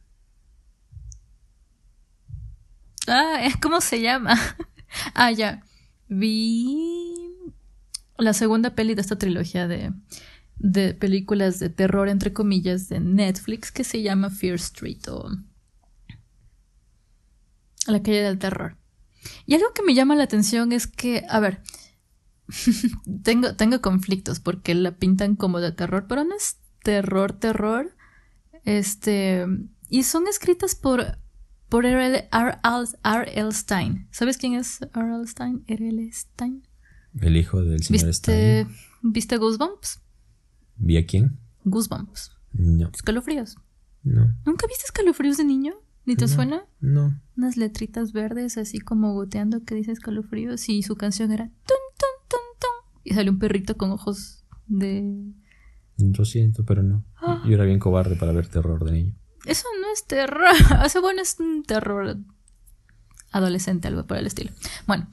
Ah, 3.06 3.40
es 3.42 3.56
¿cómo 3.56 3.80
se 3.80 4.00
llama? 4.00 4.38
ah, 5.14 5.32
ya. 5.32 5.64
Vi 6.08 6.76
la 8.16 8.32
segunda 8.32 8.74
peli 8.74 8.94
de 8.94 9.00
esta 9.00 9.16
trilogía 9.16 9.66
de 9.66 9.92
de 10.58 10.94
películas 10.94 11.58
de 11.60 11.70
terror, 11.70 12.08
entre 12.08 12.32
comillas, 12.32 12.88
de 12.88 13.00
Netflix 13.00 13.70
que 13.70 13.84
se 13.84 14.02
llama 14.02 14.30
Fear 14.30 14.56
Street 14.56 15.08
o 15.08 15.30
La 17.86 18.02
calle 18.02 18.22
del 18.22 18.38
terror. 18.38 18.76
Y 19.46 19.54
algo 19.54 19.72
que 19.74 19.82
me 19.82 19.94
llama 19.94 20.16
la 20.16 20.24
atención 20.24 20.72
es 20.72 20.86
que, 20.86 21.24
a 21.28 21.40
ver, 21.40 21.62
tengo, 23.22 23.54
tengo 23.54 23.80
conflictos 23.80 24.40
porque 24.40 24.74
la 24.74 24.92
pintan 24.92 25.36
como 25.36 25.60
de 25.60 25.72
terror, 25.72 26.06
pero 26.08 26.24
no 26.24 26.34
es 26.34 26.58
terror, 26.82 27.32
terror. 27.32 27.94
Este, 28.64 29.46
y 29.88 30.02
son 30.02 30.26
escritas 30.28 30.74
por, 30.74 31.18
por 31.68 31.86
R. 31.86 32.28
L. 32.30 33.52
Stein. 33.52 34.08
¿Sabes 34.10 34.36
quién 34.38 34.54
es 34.54 34.80
R. 34.94 35.14
L. 35.14 35.26
Stein? 35.26 35.64
R. 35.66 35.88
L. 35.88 36.12
Stein. 36.12 36.66
El 37.20 37.36
hijo 37.36 37.62
del 37.62 37.82
señor 37.82 38.06
¿Viste, 38.06 38.12
Stein. 38.12 38.68
¿Viste 39.02 39.36
Goosebumps? 39.36 40.00
¿Vi 40.76 40.96
a 40.96 41.06
quién? 41.06 41.38
Goosebumps. 41.64 42.32
No. 42.52 42.90
Escalofríos. 42.94 43.56
No. 44.02 44.34
¿Nunca 44.44 44.66
viste 44.66 44.84
escalofríos 44.86 45.36
de 45.36 45.44
niño? 45.44 45.74
¿Ni 46.08 46.16
te 46.16 46.24
No. 46.24 46.28
suena? 46.28 46.64
No. 46.80 47.20
Unas 47.36 47.58
letritas 47.58 48.12
verdes 48.12 48.56
así 48.56 48.78
como 48.78 49.12
goteando 49.12 49.62
que 49.64 49.74
dice 49.74 49.92
escalofríos 49.92 50.66
y 50.70 50.82
su 50.82 50.96
canción 50.96 51.32
era 51.32 51.44
tun 51.48 51.76
tun 51.98 52.28
tun 52.28 52.40
tun 52.58 53.02
y 53.04 53.12
sale 53.14 53.28
un 53.28 53.38
perrito 53.38 53.76
con 53.76 53.90
ojos 53.90 54.42
de 54.66 55.04
Lo 55.98 56.24
siento, 56.24 56.64
pero 56.64 56.82
no. 56.82 57.04
Ah. 57.20 57.42
Yo 57.46 57.52
era 57.54 57.64
bien 57.64 57.78
cobarde 57.78 58.16
para 58.16 58.32
ver 58.32 58.46
terror 58.48 58.82
de 58.84 58.92
niño. 58.92 59.14
Eso 59.44 59.66
no 59.82 59.92
es 59.92 60.06
terror. 60.06 60.46
O 60.84 60.88
sea, 60.88 61.00
bueno, 61.02 61.20
es 61.20 61.36
un 61.40 61.62
terror 61.62 62.16
adolescente, 63.30 63.88
algo 63.88 64.06
por 64.06 64.16
el 64.16 64.26
estilo. 64.26 64.50
Bueno, 64.86 65.10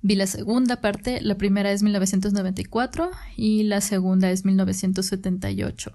vi 0.00 0.14
la 0.14 0.26
segunda 0.26 0.80
parte. 0.80 1.20
La 1.20 1.36
primera 1.36 1.72
es 1.72 1.82
1994 1.82 3.10
y 3.36 3.64
la 3.64 3.82
segunda 3.82 4.30
es 4.30 4.46
1978. 4.46 5.92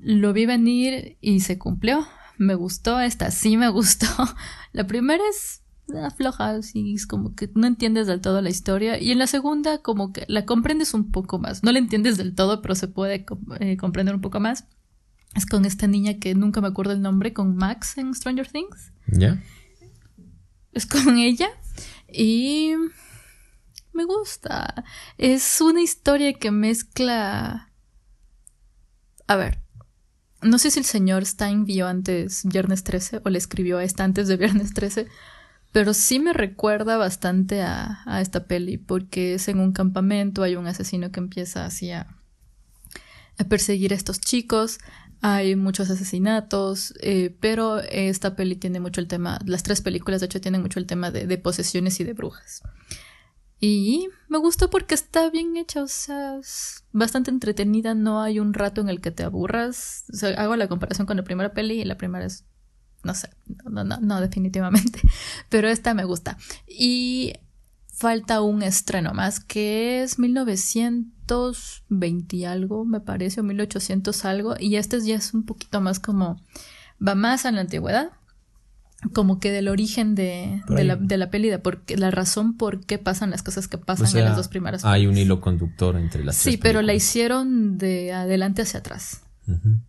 Lo 0.00 0.32
vi 0.32 0.46
venir 0.46 1.18
y 1.20 1.40
se 1.40 1.56
cumplió. 1.58 2.06
Me 2.38 2.54
gustó, 2.54 3.00
esta 3.00 3.30
sí 3.30 3.56
me 3.56 3.68
gustó. 3.68 4.06
La 4.72 4.86
primera 4.86 5.22
es 5.28 5.62
ah, 5.94 6.10
floja, 6.10 6.50
así 6.50 6.94
es 6.94 7.06
como 7.06 7.34
que 7.34 7.50
no 7.54 7.66
entiendes 7.66 8.06
del 8.06 8.20
todo 8.20 8.40
la 8.40 8.50
historia. 8.50 9.00
Y 9.00 9.10
en 9.10 9.18
la 9.18 9.26
segunda, 9.26 9.82
como 9.82 10.12
que 10.12 10.24
la 10.28 10.46
comprendes 10.46 10.94
un 10.94 11.10
poco 11.10 11.38
más. 11.38 11.62
No 11.62 11.72
la 11.72 11.78
entiendes 11.78 12.16
del 12.16 12.34
todo, 12.34 12.62
pero 12.62 12.74
se 12.74 12.88
puede 12.88 13.26
eh, 13.60 13.76
comprender 13.76 14.14
un 14.14 14.20
poco 14.20 14.40
más. 14.40 14.64
Es 15.34 15.46
con 15.46 15.64
esta 15.64 15.86
niña 15.86 16.18
que 16.18 16.34
nunca 16.34 16.60
me 16.60 16.68
acuerdo 16.68 16.92
el 16.92 17.02
nombre, 17.02 17.32
con 17.32 17.56
Max 17.56 17.98
en 17.98 18.14
Stranger 18.14 18.48
Things. 18.48 18.92
¿Ya? 19.08 19.42
Es 20.72 20.86
con 20.86 21.18
ella. 21.18 21.48
Y 22.12 22.72
me 23.92 24.04
gusta. 24.04 24.84
Es 25.18 25.60
una 25.60 25.82
historia 25.82 26.32
que 26.34 26.50
mezcla... 26.50 27.72
A 29.26 29.36
ver. 29.36 29.60
No 30.42 30.58
sé 30.58 30.70
si 30.70 30.78
el 30.78 30.84
señor 30.84 31.26
Stein 31.26 31.64
vio 31.64 31.88
antes 31.88 32.44
Viernes 32.44 32.84
13 32.84 33.22
o 33.24 33.28
le 33.30 33.38
escribió 33.38 33.78
a 33.78 33.84
esta 33.84 34.04
antes 34.04 34.28
de 34.28 34.36
Viernes 34.36 34.72
13, 34.72 35.08
pero 35.72 35.94
sí 35.94 36.20
me 36.20 36.32
recuerda 36.32 36.96
bastante 36.96 37.62
a, 37.62 38.02
a 38.06 38.20
esta 38.20 38.44
peli 38.44 38.78
porque 38.78 39.34
es 39.34 39.48
en 39.48 39.58
un 39.58 39.72
campamento, 39.72 40.42
hay 40.42 40.56
un 40.56 40.66
asesino 40.66 41.10
que 41.10 41.20
empieza 41.20 41.66
así 41.66 41.90
a, 41.90 42.06
a 43.38 43.44
perseguir 43.44 43.92
a 43.92 43.96
estos 43.96 44.20
chicos, 44.20 44.78
hay 45.20 45.56
muchos 45.56 45.90
asesinatos, 45.90 46.94
eh, 47.00 47.36
pero 47.40 47.80
esta 47.80 48.36
peli 48.36 48.54
tiene 48.54 48.78
mucho 48.78 49.00
el 49.00 49.08
tema, 49.08 49.40
las 49.44 49.64
tres 49.64 49.80
películas 49.80 50.20
de 50.20 50.26
hecho 50.26 50.40
tienen 50.40 50.62
mucho 50.62 50.78
el 50.78 50.86
tema 50.86 51.10
de, 51.10 51.26
de 51.26 51.38
posesiones 51.38 51.98
y 51.98 52.04
de 52.04 52.12
brujas. 52.12 52.62
Y 53.60 54.08
me 54.28 54.38
gustó 54.38 54.70
porque 54.70 54.94
está 54.94 55.30
bien 55.30 55.56
hecha, 55.56 55.82
o 55.82 55.88
sea, 55.88 56.36
es 56.36 56.84
bastante 56.92 57.30
entretenida, 57.30 57.94
no 57.94 58.22
hay 58.22 58.38
un 58.38 58.54
rato 58.54 58.80
en 58.80 58.88
el 58.88 59.00
que 59.00 59.10
te 59.10 59.24
aburras. 59.24 60.04
O 60.12 60.16
sea, 60.16 60.40
hago 60.40 60.54
la 60.56 60.68
comparación 60.68 61.06
con 61.06 61.16
la 61.16 61.24
primera 61.24 61.52
peli 61.52 61.80
y 61.80 61.84
la 61.84 61.96
primera 61.96 62.24
es, 62.24 62.44
no 63.02 63.14
sé, 63.14 63.30
no, 63.64 63.82
no, 63.82 63.98
no, 63.98 64.20
definitivamente, 64.20 65.00
pero 65.48 65.68
esta 65.68 65.94
me 65.94 66.04
gusta. 66.04 66.38
Y 66.68 67.32
falta 67.90 68.42
un 68.42 68.62
estreno 68.62 69.12
más 69.12 69.40
que 69.40 70.04
es 70.04 70.20
1920 70.20 72.36
y 72.36 72.44
algo, 72.44 72.84
me 72.84 73.00
parece, 73.00 73.40
o 73.40 73.44
1800 73.44 74.24
algo, 74.24 74.54
y 74.58 74.76
este 74.76 75.00
ya 75.00 75.16
es 75.16 75.34
un 75.34 75.44
poquito 75.44 75.80
más 75.80 75.98
como, 75.98 76.40
va 77.04 77.16
más 77.16 77.44
a 77.44 77.50
la 77.50 77.62
antigüedad, 77.62 78.12
como 79.12 79.38
que 79.38 79.52
del 79.52 79.68
origen 79.68 80.14
de, 80.16 80.62
de, 80.68 80.84
la, 80.84 80.96
de 80.96 81.16
la 81.18 81.30
peli, 81.30 81.48
de 81.50 81.58
por 81.60 81.82
qué- 81.82 81.96
la 81.96 82.10
razón 82.10 82.56
por 82.56 82.84
qué 82.84 82.98
pasan 82.98 83.30
las 83.30 83.42
cosas 83.44 83.68
que 83.68 83.78
pasan 83.78 84.06
O 84.06 84.08
sea, 84.08 84.20
en 84.22 84.26
las 84.26 84.36
dos 84.36 84.48
primeras 84.48 84.84
hay 84.84 85.06
un 85.06 85.16
hilo 85.16 85.40
conductor 85.40 85.96
entre 85.96 86.24
las 86.24 86.36
Sí, 86.36 86.56
pero 86.56 86.82
la 86.82 86.94
hicieron 86.94 87.78
de 87.78 88.12
adelante 88.12 88.62
hacia 88.62 88.80
atrás. 88.80 89.22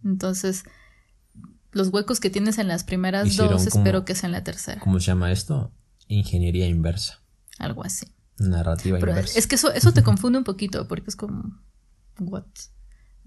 Entonces, 0.06 0.64
los 1.72 1.90
huecos 1.90 2.20
que 2.20 2.30
tienes 2.30 2.58
en 2.60 2.68
las 2.68 2.84
primeras 2.84 3.28
Hicieron 3.28 3.54
dos, 3.54 3.68
como- 3.70 3.84
espero 3.84 4.06
que 4.06 4.16
sea 4.16 4.28
en 4.28 4.32
la 4.34 4.44
tercera. 4.44 4.80
¿Cómo 4.80 5.00
se 5.00 5.08
llama 5.08 5.32
esto? 5.32 5.72
Ingeniería 6.08 6.68
inversa. 6.68 7.22
Algo 7.58 7.84
así. 7.84 8.08
Narrativa 8.38 9.00
Pero 9.00 9.12
inversa. 9.12 9.38
es 9.38 9.48
que 9.48 9.56
eso, 9.56 9.72
eso 9.74 9.92
te 9.92 10.02
confunde 10.04 10.38
un 10.38 10.44
poquito, 10.46 10.88
porque 10.88 11.10
es 11.10 11.16
como. 11.16 11.60
¿What? 12.20 12.44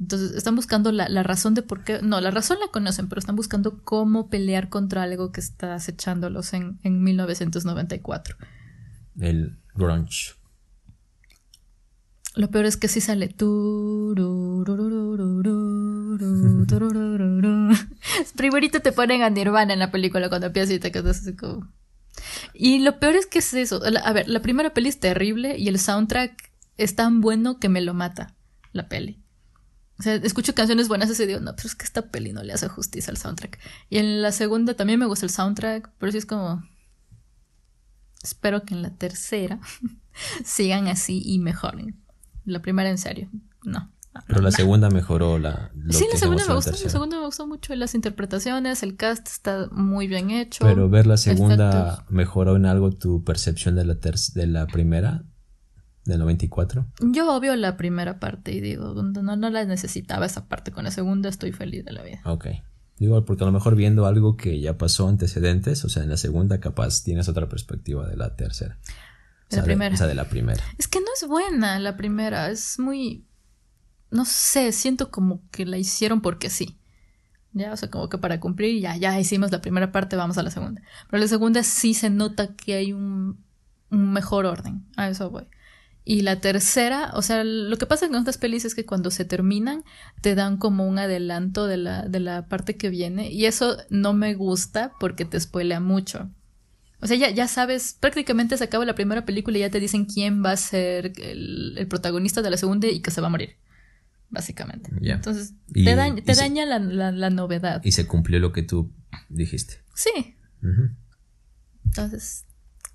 Entonces, 0.01 0.33
están 0.33 0.57
buscando 0.57 0.91
la, 0.91 1.09
la 1.09 1.23
razón 1.23 1.55
de 1.55 1.63
por 1.63 1.85
qué. 1.85 2.01
No, 2.03 2.21
la 2.21 2.31
razón 2.31 2.59
la 2.61 2.69
conocen, 2.69 3.09
pero 3.09 3.19
están 3.19 3.37
buscando 3.37 3.83
cómo 3.85 4.29
pelear 4.29 4.69
contra 4.69 5.03
algo 5.03 5.33
que 5.33 5.41
está 5.41 5.75
acechándolos 5.75 6.53
en, 6.55 6.79
en 6.83 7.03
1994. 7.03 8.37
El 9.21 9.59
grunge. 9.75 10.35
Lo 12.35 12.51
peor 12.51 12.65
es 12.65 12.77
que 12.77 12.89
sí 12.89 13.01
sale. 13.01 13.29
Primerito 18.37 18.81
te 18.81 18.93
ponen 18.93 19.23
a 19.23 19.31
Nirvana 19.31 19.75
en 19.75 19.79
la 19.79 19.91
película 19.91 20.29
cuando 20.31 20.47
empiezas 20.47 20.75
y 20.75 20.79
te 20.79 20.91
quedas 20.91 21.21
así 21.21 21.37
como. 21.37 21.69
Y 22.55 22.79
lo 22.81 22.99
peor 22.99 23.17
es 23.17 23.27
que 23.27 23.41
es 23.41 23.53
eso. 23.53 23.83
A 24.03 24.13
ver, 24.13 24.29
la 24.29 24.41
primera 24.41 24.73
peli 24.73 24.89
es 24.89 24.99
terrible 24.99 25.59
y 25.59 25.69
el 25.69 25.79
soundtrack 25.79 26.51
es 26.79 26.97
tan 26.97 27.21
bueno 27.21 27.59
que 27.59 27.69
me 27.69 27.83
lo 27.83 27.93
mata 27.93 28.35
la 28.73 28.89
peli. 28.89 29.22
O 30.03 30.05
sea, 30.05 30.17
escucho 30.17 30.53
canciones 30.53 30.89
buenas 30.89 31.17
y 31.21 31.27
digo, 31.27 31.39
no, 31.39 31.55
pero 31.55 31.69
es 31.69 31.77
que 31.77 31.85
esta 31.85 32.09
peli 32.11 32.33
no 32.33 32.43
le 32.43 32.53
hace 32.53 32.67
justicia 32.67 33.13
al 33.13 33.19
soundtrack. 33.19 33.57
Y 33.89 33.99
en 33.99 34.21
la 34.21 34.33
segunda 34.33 34.75
también 34.75 34.99
me 34.99 35.07
gusta 35.07 35.27
el 35.27 35.31
soundtrack, 35.31 35.91
pero 35.99 36.11
sí 36.11 36.19
es 36.19 36.27
como. 36.27 36.61
Espero 38.21 38.65
que 38.65 38.75
en 38.75 38.83
la 38.83 38.91
tercera 38.97 39.61
sigan 40.45 40.89
así 40.89 41.23
y 41.25 41.39
mejoren. 41.39 42.03
La 42.45 42.61
primera 42.63 42.91
en 42.91 42.99
serio, 42.99 43.31
no. 43.63 43.93
Pero 44.27 44.41
la 44.43 44.51
no. 44.51 44.57
segunda 44.57 44.91
mejoró 44.91 45.39
la. 45.39 45.71
lo 45.75 45.93
Sí, 45.93 46.01
que 46.05 46.09
la 46.09 46.13
se 46.15 46.19
segunda 46.19 46.45
me 46.47 46.55
gustó, 46.55 46.71
la 46.73 46.77
segunda 46.91 47.19
me 47.21 47.25
gustó 47.27 47.47
mucho 47.47 47.75
las 47.77 47.95
interpretaciones, 47.95 48.83
el 48.83 48.97
cast 48.97 49.27
está 49.29 49.69
muy 49.71 50.09
bien 50.09 50.31
hecho. 50.31 50.65
Pero 50.65 50.89
ver 50.91 51.07
la 51.07 51.17
segunda 51.17 51.95
efectos. 51.95 52.11
mejoró 52.11 52.57
en 52.57 52.67
algo 52.67 52.91
tu 52.91 53.25
percepción 53.25 53.77
de 53.77 53.85
la, 53.87 53.95
ter- 54.01 54.19
de 54.35 54.47
la 54.49 54.67
primera, 54.67 55.25
del 56.05 56.19
94. 56.19 56.87
Yo 57.01 57.35
obvio 57.35 57.55
la 57.57 57.77
primera 57.77 58.19
parte 58.19 58.53
y 58.53 58.61
digo, 58.61 58.95
no, 58.95 59.37
no 59.37 59.51
la 59.51 59.65
necesitaba 59.65 60.27
esa 60.27 60.47
parte, 60.49 60.73
con 60.73 60.85
la 60.85 60.91
segunda 60.91 61.29
estoy 61.29 61.53
feliz 61.53 61.85
de 61.85 61.93
la 61.93 62.03
vida. 62.03 62.21
Ok. 62.25 62.47
Digo, 62.99 63.25
porque 63.25 63.45
a 63.45 63.47
lo 63.47 63.53
mejor 63.53 63.75
viendo 63.75 64.07
algo 64.07 64.37
que 64.37 64.61
ya 64.61 64.79
pasó 64.79 65.09
antecedentes, 65.09 65.85
o 65.85 65.89
sea, 65.89 66.03
en 66.03 66.11
la 66.11 66.17
segunda 66.17 66.61
capaz 66.61 67.03
tienes 67.03 67.29
otra 67.29 67.49
perspectiva 67.49 68.07
de 68.07 68.17
la 68.17 68.37
tercera. 68.37 68.79
De 69.51 69.57
la 69.57 69.63
O 69.63 69.65
sea, 69.65 69.65
primera. 69.65 69.95
o 69.95 69.99
sea, 69.99 70.07
de 70.07 70.15
la 70.15 70.29
primera. 70.29 70.63
Es 70.79 70.89
que 70.89 71.01
no 71.01 71.07
es 71.21 71.27
buena 71.29 71.79
la 71.79 71.97
primera, 71.97 72.51
es 72.51 72.79
muy... 72.79 73.27
No 74.11 74.25
sé, 74.25 74.73
siento 74.73 75.11
como 75.11 75.41
que 75.51 75.65
la 75.67 75.79
hicieron 75.79 76.21
porque 76.21 76.51
sí. 76.51 76.79
Ya, 77.55 77.73
o 77.73 77.77
sea, 77.77 77.91
como 77.91 78.09
que 78.09 78.19
para 78.19 78.41
cumplir, 78.41 78.81
ya, 78.81 78.97
ya 78.97 79.19
hicimos 79.19 79.51
la 79.53 79.61
primera 79.61 79.91
parte, 79.93 80.17
vamos 80.17 80.39
a 80.39 80.43
la 80.43 80.51
segunda. 80.51 80.81
Pero 81.11 81.21
la 81.21 81.29
segunda 81.29 81.63
sí 81.63 81.95
se 81.95 82.09
nota 82.11 82.55
que 82.55 82.75
hay 82.75 82.93
un, 82.93 83.43
un 83.91 84.13
mejor 84.13 84.47
orden, 84.47 84.87
a 84.97 85.09
eso 85.09 85.31
voy. 85.31 85.47
Y 86.05 86.23
la 86.23 86.41
tercera, 86.41 87.13
o 87.15 87.23
sea, 87.23 87.45
lo 87.45 87.77
que 87.79 87.87
pasa 87.87 88.09
con 88.09 88.17
estas 88.17 88.37
pelis 88.39 88.65
es 88.65 88.75
que 88.75 88.85
cuando 88.85 89.11
se 89.13 89.25
terminan, 89.25 89.85
te 90.21 90.35
dan 90.35 90.57
como 90.57 90.87
un 90.89 90.99
adelanto 90.99 91.67
de 91.67 91.77
la, 91.77 92.03
de 92.09 92.19
la 92.19 92.49
parte 92.49 92.77
que 92.77 92.91
viene. 92.91 93.31
Y 93.31 93.47
eso 93.47 93.77
no 93.89 94.13
me 94.13 94.35
gusta 94.35 94.93
porque 94.99 95.25
te 95.25 95.39
spoilea 95.39 95.79
mucho. 95.79 96.29
O 97.01 97.07
sea, 97.07 97.17
ya, 97.17 97.31
ya 97.31 97.47
sabes, 97.47 97.97
prácticamente 98.01 98.57
se 98.57 98.65
acaba 98.65 98.85
la 98.85 98.95
primera 98.97 99.25
película 99.25 99.59
y 99.59 99.61
ya 99.61 99.71
te 99.71 99.79
dicen 99.81 100.05
quién 100.07 100.45
va 100.45 100.53
a 100.53 100.57
ser 100.57 101.13
el, 101.21 101.75
el 101.79 101.87
protagonista 101.89 102.43
de 102.43 102.51
la 102.51 102.57
segunda 102.57 102.89
y 102.89 103.01
que 103.01 103.11
se 103.13 103.21
va 103.21 103.29
a 103.29 103.31
morir. 103.31 103.57
Básicamente. 104.29 104.91
Entonces, 105.03 105.55
Y- 105.75 105.85
te, 105.85 105.93
y 106.17 106.23
te 106.23 106.35
se- 106.35 106.41
daña 106.41 106.65
la, 106.67 106.79
la- 106.81 107.13
la 107.13 107.31
novedad. 107.31 107.81
Y 107.85 107.93
se 107.93 108.07
cumplió 108.07 108.39
lo 108.41 108.51
que 108.53 108.63
tú 108.63 108.93
dijiste. 109.29 109.83
Sí. 109.95 110.37
Entonces, 111.85 112.47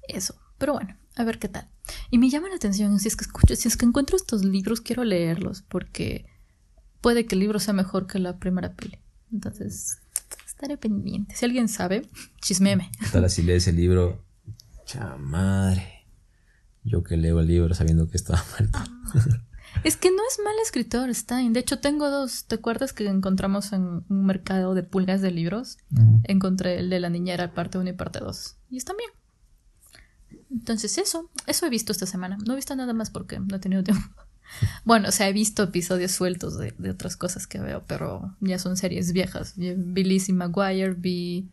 eso. 0.07 0.35
Pero 0.57 0.73
bueno, 0.73 0.97
a 1.17 1.23
ver 1.23 1.39
qué 1.39 1.49
tal. 1.49 1.67
Y 2.09 2.17
me 2.17 2.29
llama 2.29 2.49
la 2.49 2.55
atención, 2.55 2.99
si 2.99 3.07
es 3.07 3.15
que 3.15 3.23
escucho, 3.23 3.55
si 3.55 3.67
es 3.67 3.77
que 3.77 3.85
encuentro 3.85 4.15
estos 4.15 4.43
libros, 4.43 4.81
quiero 4.81 5.03
leerlos, 5.03 5.61
porque 5.61 6.25
puede 7.01 7.25
que 7.25 7.35
el 7.35 7.39
libro 7.39 7.59
sea 7.59 7.73
mejor 7.73 8.07
que 8.07 8.19
la 8.19 8.37
primera 8.37 8.73
peli. 8.73 8.99
Entonces, 9.31 9.99
estaré 10.45 10.77
pendiente. 10.77 11.35
Si 11.35 11.45
alguien 11.45 11.67
sabe, 11.69 12.07
chismeme. 12.41 12.91
¿Qué 12.99 13.07
tal 13.11 13.29
si 13.29 13.43
lees 13.43 13.67
el 13.67 13.75
libro? 13.75 14.23
Cha 14.85 15.17
madre. 15.17 16.05
Yo 16.83 17.03
que 17.03 17.17
leo 17.17 17.39
el 17.41 17.47
libro 17.47 17.73
sabiendo 17.73 18.07
que 18.07 18.17
estaba 18.17 18.43
muerto. 18.51 18.79
Es 19.83 19.97
que 19.97 20.09
no 20.09 20.21
es 20.29 20.39
mal 20.43 20.55
escritor, 20.63 21.13
Stein. 21.13 21.53
De 21.53 21.59
hecho, 21.59 21.79
tengo 21.79 22.09
dos. 22.09 22.45
¿Te 22.45 22.55
acuerdas 22.55 22.93
que 22.93 23.05
encontramos 23.05 23.73
en 23.73 24.03
un 24.09 24.25
mercado 24.25 24.73
de 24.73 24.83
pulgas 24.83 25.21
de 25.21 25.31
libros? 25.31 25.77
Encontré 26.23 26.79
el 26.79 26.89
de 26.89 26.99
la 26.99 27.09
niñera, 27.09 27.53
parte 27.53 27.77
1 27.77 27.89
y 27.89 27.93
parte 27.93 28.19
2. 28.19 28.57
Y 28.69 28.77
está 28.77 28.93
bien. 28.93 29.09
Entonces, 30.51 30.97
eso. 30.97 31.29
Eso 31.45 31.65
he 31.65 31.69
visto 31.69 31.91
esta 31.91 32.05
semana. 32.05 32.37
No 32.45 32.53
he 32.53 32.55
visto 32.55 32.75
nada 32.75 32.93
más 32.93 33.09
porque 33.09 33.39
no 33.39 33.55
he 33.55 33.59
tenido 33.59 33.83
tiempo. 33.83 34.07
Bueno, 34.85 35.09
o 35.09 35.11
sea, 35.11 35.27
he 35.27 35.33
visto 35.33 35.61
episodios 35.61 36.13
sueltos 36.13 36.57
de, 36.57 36.73
de 36.77 36.89
otras 36.89 37.17
cosas 37.17 37.47
que 37.47 37.59
veo, 37.59 37.83
pero 37.85 38.33
ya 38.39 38.57
son 38.57 38.77
series 38.77 39.11
viejas. 39.11 39.55
Vi 39.57 40.03
Lizzie 40.05 40.33
McGuire, 40.33 40.93
vi. 40.93 41.49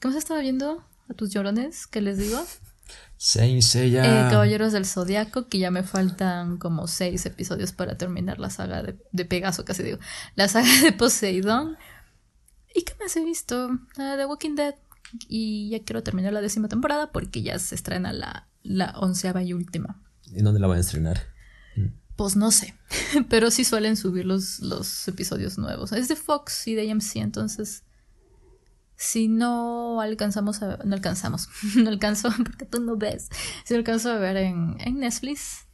¿Qué 0.00 0.08
más 0.08 0.16
estaba 0.16 0.40
viendo? 0.40 0.84
¿A 1.08 1.14
tus 1.14 1.30
llorones? 1.30 1.86
¿Qué 1.86 2.00
les 2.00 2.18
digo? 2.18 2.44
Saint 3.16 3.62
Seiya. 3.62 4.26
Eh, 4.26 4.30
Caballeros 4.30 4.72
del 4.72 4.86
Zodiaco, 4.86 5.48
que 5.48 5.60
ya 5.60 5.70
me 5.70 5.84
faltan 5.84 6.58
como 6.58 6.88
seis 6.88 7.24
episodios 7.26 7.70
para 7.72 7.96
terminar 7.96 8.40
la 8.40 8.50
saga 8.50 8.82
de, 8.82 8.98
de 9.12 9.24
Pegaso, 9.24 9.64
casi 9.64 9.84
digo. 9.84 9.98
La 10.34 10.48
saga 10.48 10.68
de 10.82 10.92
Poseidón. 10.92 11.76
¿Y 12.74 12.82
qué 12.82 12.94
más 13.00 13.14
he 13.16 13.24
visto? 13.24 13.70
Ah, 13.98 14.14
The 14.16 14.26
Walking 14.26 14.56
Dead. 14.56 14.74
Y 15.28 15.70
ya 15.70 15.82
quiero 15.84 16.02
terminar 16.02 16.32
la 16.32 16.40
décima 16.40 16.68
temporada 16.68 17.12
porque 17.12 17.42
ya 17.42 17.58
se 17.58 17.74
estrena 17.74 18.12
la, 18.12 18.48
la 18.62 18.92
onceava 18.98 19.42
y 19.42 19.52
última. 19.52 20.02
¿Y 20.26 20.42
dónde 20.42 20.60
la 20.60 20.66
van 20.66 20.78
a 20.78 20.80
estrenar? 20.80 21.20
Pues 22.16 22.36
no 22.36 22.50
sé, 22.50 22.74
pero 23.28 23.50
sí 23.50 23.64
suelen 23.64 23.96
subir 23.96 24.26
los, 24.26 24.60
los 24.60 25.08
episodios 25.08 25.58
nuevos. 25.58 25.92
Es 25.92 26.08
de 26.08 26.16
Fox 26.16 26.66
y 26.68 26.74
de 26.74 26.90
AMC, 26.90 27.16
entonces 27.16 27.84
si 29.02 29.26
no 29.26 30.00
alcanzamos 30.00 30.62
a, 30.62 30.78
no 30.84 30.94
alcanzamos, 30.94 31.48
no 31.76 31.88
alcanzo, 31.88 32.30
porque 32.44 32.64
tú 32.64 32.80
no 32.80 32.96
ves, 32.96 33.28
si 33.64 33.74
no 33.74 33.78
alcanzo 33.78 34.10
a 34.10 34.18
ver 34.18 34.36
en, 34.36 34.76
en 34.78 35.00
Netflix, 35.00 35.66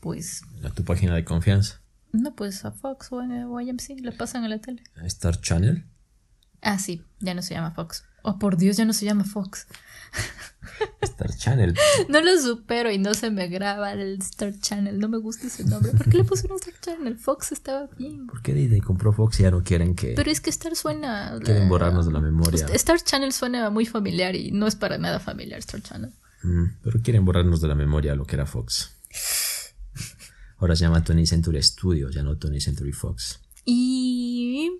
pues... 0.00 0.42
A 0.64 0.70
tu 0.70 0.84
página 0.84 1.14
de 1.14 1.24
confianza. 1.24 1.80
No, 2.12 2.34
pues 2.34 2.64
a 2.64 2.70
Fox 2.70 3.12
o, 3.12 3.20
a, 3.20 3.26
o 3.48 3.58
a 3.58 3.62
AMC, 3.62 4.00
le 4.00 4.12
pasan 4.12 4.44
en 4.44 4.50
la 4.50 4.58
tele. 4.58 4.82
¿A 4.96 5.06
Star 5.06 5.40
Channel? 5.40 5.84
Ah, 6.62 6.78
sí, 6.78 7.04
ya 7.20 7.34
no 7.34 7.42
se 7.42 7.54
llama 7.54 7.72
Fox. 7.72 8.04
Oh, 8.26 8.38
por 8.38 8.56
Dios, 8.56 8.78
ya 8.78 8.86
no 8.86 8.94
se 8.94 9.04
llama 9.04 9.24
Fox. 9.24 9.66
Star 11.02 11.36
Channel. 11.36 11.74
No 12.08 12.22
lo 12.22 12.40
supero 12.40 12.90
y 12.90 12.96
no 12.96 13.12
se 13.12 13.30
me 13.30 13.48
graba 13.48 13.92
el 13.92 14.18
Star 14.18 14.58
Channel. 14.58 14.98
No 14.98 15.10
me 15.10 15.18
gusta 15.18 15.46
ese 15.46 15.62
nombre. 15.64 15.92
¿Por 15.92 16.08
qué 16.08 16.16
le 16.16 16.24
pusieron 16.24 16.58
Star 16.58 16.74
Channel? 16.80 17.18
Fox 17.18 17.52
estaba 17.52 17.86
bien. 17.98 18.26
¿Por 18.26 18.40
qué 18.40 18.54
Disney 18.54 18.80
compró 18.80 19.12
Fox 19.12 19.40
y 19.40 19.42
ya 19.42 19.50
no 19.50 19.62
quieren 19.62 19.94
que... 19.94 20.14
Pero 20.16 20.30
es 20.30 20.40
que 20.40 20.48
Star 20.48 20.74
suena... 20.74 21.38
Quieren 21.44 21.68
borrarnos 21.68 22.06
de 22.06 22.12
la 22.12 22.20
memoria. 22.20 22.66
Star 22.72 22.98
Channel 22.98 23.32
suena 23.32 23.68
muy 23.68 23.84
familiar 23.84 24.34
y 24.34 24.52
no 24.52 24.66
es 24.66 24.74
para 24.74 24.96
nada 24.96 25.20
familiar 25.20 25.58
Star 25.58 25.82
Channel. 25.82 26.10
Mm, 26.42 26.64
pero 26.82 27.00
quieren 27.02 27.26
borrarnos 27.26 27.60
de 27.60 27.68
la 27.68 27.74
memoria 27.74 28.14
lo 28.14 28.24
que 28.24 28.36
era 28.36 28.46
Fox. 28.46 28.96
Ahora 30.56 30.76
se 30.76 30.86
llama 30.86 31.04
20th 31.04 31.26
Century 31.26 31.62
Studios, 31.62 32.14
ya 32.14 32.22
no 32.22 32.38
20th 32.38 32.60
Century 32.60 32.92
Fox. 32.92 33.40
Y 33.66 34.70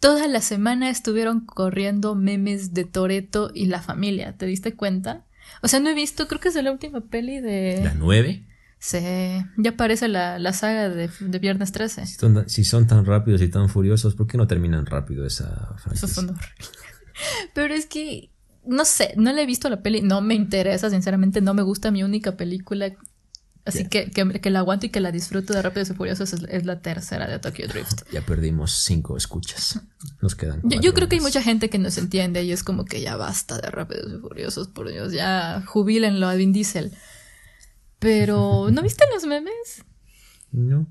toda 0.00 0.28
la 0.28 0.40
semana 0.40 0.90
estuvieron 0.90 1.40
corriendo 1.40 2.14
memes 2.14 2.74
de 2.74 2.84
Toreto 2.84 3.50
y 3.54 3.66
la 3.66 3.82
familia. 3.82 4.36
¿Te 4.36 4.46
diste 4.46 4.74
cuenta? 4.74 5.24
O 5.62 5.68
sea, 5.68 5.80
no 5.80 5.88
he 5.88 5.94
visto, 5.94 6.28
creo 6.28 6.40
que 6.40 6.48
es 6.48 6.54
de 6.54 6.62
la 6.62 6.72
última 6.72 7.00
peli 7.00 7.40
de. 7.40 7.80
¿La 7.82 7.94
9? 7.94 8.44
Sí, 8.80 8.98
ya 9.56 9.70
aparece 9.70 10.06
la, 10.06 10.38
la 10.38 10.52
saga 10.52 10.88
de, 10.88 11.10
de, 11.18 11.38
Viernes 11.40 11.72
13. 11.72 12.06
Si 12.06 12.14
son, 12.14 12.48
si 12.48 12.64
son, 12.64 12.86
tan 12.86 13.04
rápidos 13.04 13.42
y 13.42 13.48
tan 13.48 13.68
furiosos, 13.68 14.14
¿por 14.14 14.28
qué 14.28 14.38
no 14.38 14.46
terminan 14.46 14.86
rápido 14.86 15.26
esa 15.26 15.74
franquicia? 15.78 16.06
Eso 16.06 16.08
son 16.08 16.38
Pero 17.54 17.74
es 17.74 17.86
que, 17.86 18.30
no 18.64 18.84
sé, 18.84 19.14
no 19.16 19.32
le 19.32 19.42
he 19.42 19.46
visto 19.46 19.68
la 19.68 19.82
peli, 19.82 20.00
no 20.00 20.20
me 20.20 20.34
interesa, 20.34 20.90
sinceramente, 20.90 21.40
no 21.40 21.54
me 21.54 21.62
gusta 21.62 21.90
mi 21.90 22.04
única 22.04 22.36
película. 22.36 22.92
Así 23.68 23.80
yeah. 23.80 23.88
que, 23.88 24.10
que, 24.10 24.40
que, 24.40 24.50
la 24.50 24.60
aguanto 24.60 24.86
y 24.86 24.88
que 24.88 25.00
la 25.00 25.12
disfruto 25.12 25.52
de 25.52 25.62
Rápidos 25.62 25.90
y 25.90 25.94
Furiosos 25.94 26.32
es, 26.32 26.42
es, 26.48 26.66
la 26.66 26.80
tercera 26.80 27.28
de 27.28 27.38
Tokyo 27.38 27.68
Drift. 27.68 28.02
Ya 28.10 28.22
perdimos 28.22 28.82
cinco 28.84 29.16
escuchas. 29.16 29.80
Nos 30.20 30.34
quedan. 30.34 30.60
Yo, 30.64 30.80
yo, 30.80 30.94
creo 30.94 31.08
que 31.08 31.16
hay 31.16 31.22
mucha 31.22 31.42
gente 31.42 31.70
que 31.70 31.78
nos 31.78 31.98
entiende 31.98 32.42
y 32.44 32.52
es 32.52 32.64
como 32.64 32.84
que 32.84 33.00
ya 33.00 33.16
basta 33.16 33.60
de 33.60 33.70
Rápidos 33.70 34.12
y 34.12 34.18
Furiosos, 34.20 34.68
por 34.68 34.90
Dios, 34.90 35.12
ya 35.12 35.62
jubílenlo 35.66 36.28
a 36.28 36.34
Vin 36.34 36.52
Diesel. 36.52 36.92
Pero, 37.98 38.68
¿no 38.72 38.82
viste 38.82 39.04
los 39.12 39.26
memes? 39.26 39.84
No. 40.50 40.86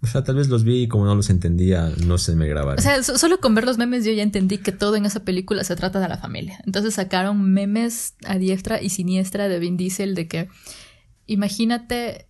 O 0.00 0.06
sea, 0.06 0.22
tal 0.22 0.36
vez 0.36 0.48
los 0.48 0.62
vi 0.62 0.82
y 0.82 0.88
como 0.88 1.06
no 1.06 1.14
los 1.16 1.28
entendía, 1.28 1.92
no 2.06 2.18
se 2.18 2.36
me 2.36 2.46
grabaron. 2.46 2.78
O 2.78 2.82
sea, 2.82 3.02
so 3.02 3.18
solo 3.18 3.40
con 3.40 3.56
ver 3.56 3.64
los 3.64 3.78
memes 3.78 4.04
yo 4.04 4.12
ya 4.12 4.22
entendí 4.22 4.58
que 4.58 4.70
todo 4.70 4.94
en 4.94 5.04
esa 5.04 5.24
película 5.24 5.64
se 5.64 5.74
trata 5.74 5.98
de 5.98 6.08
la 6.08 6.18
familia. 6.18 6.60
Entonces 6.66 6.94
sacaron 6.94 7.50
memes 7.52 8.14
a 8.24 8.38
diestra 8.38 8.80
y 8.80 8.90
siniestra 8.90 9.48
de 9.48 9.58
Vin 9.58 9.76
Diesel 9.76 10.14
de 10.14 10.28
que, 10.28 10.48
imagínate, 11.28 12.26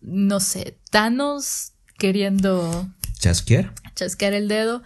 no 0.00 0.38
sé, 0.38 0.78
Thanos 0.90 1.72
queriendo... 1.98 2.88
¿Chasquear? 3.18 3.74
Chasquear 3.96 4.34
el 4.34 4.46
dedo 4.46 4.82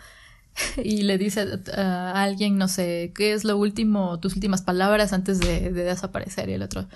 y 0.82 1.02
le 1.02 1.18
dice 1.18 1.46
a, 1.76 1.82
a 1.82 2.22
alguien, 2.22 2.56
no 2.56 2.68
sé, 2.68 3.12
¿qué 3.14 3.34
es 3.34 3.44
lo 3.44 3.58
último, 3.58 4.18
tus 4.20 4.34
últimas 4.34 4.62
palabras 4.62 5.12
antes 5.12 5.40
de, 5.40 5.70
de 5.72 5.84
desaparecer? 5.84 6.48
Y 6.48 6.54
el 6.54 6.62
otro... 6.62 6.88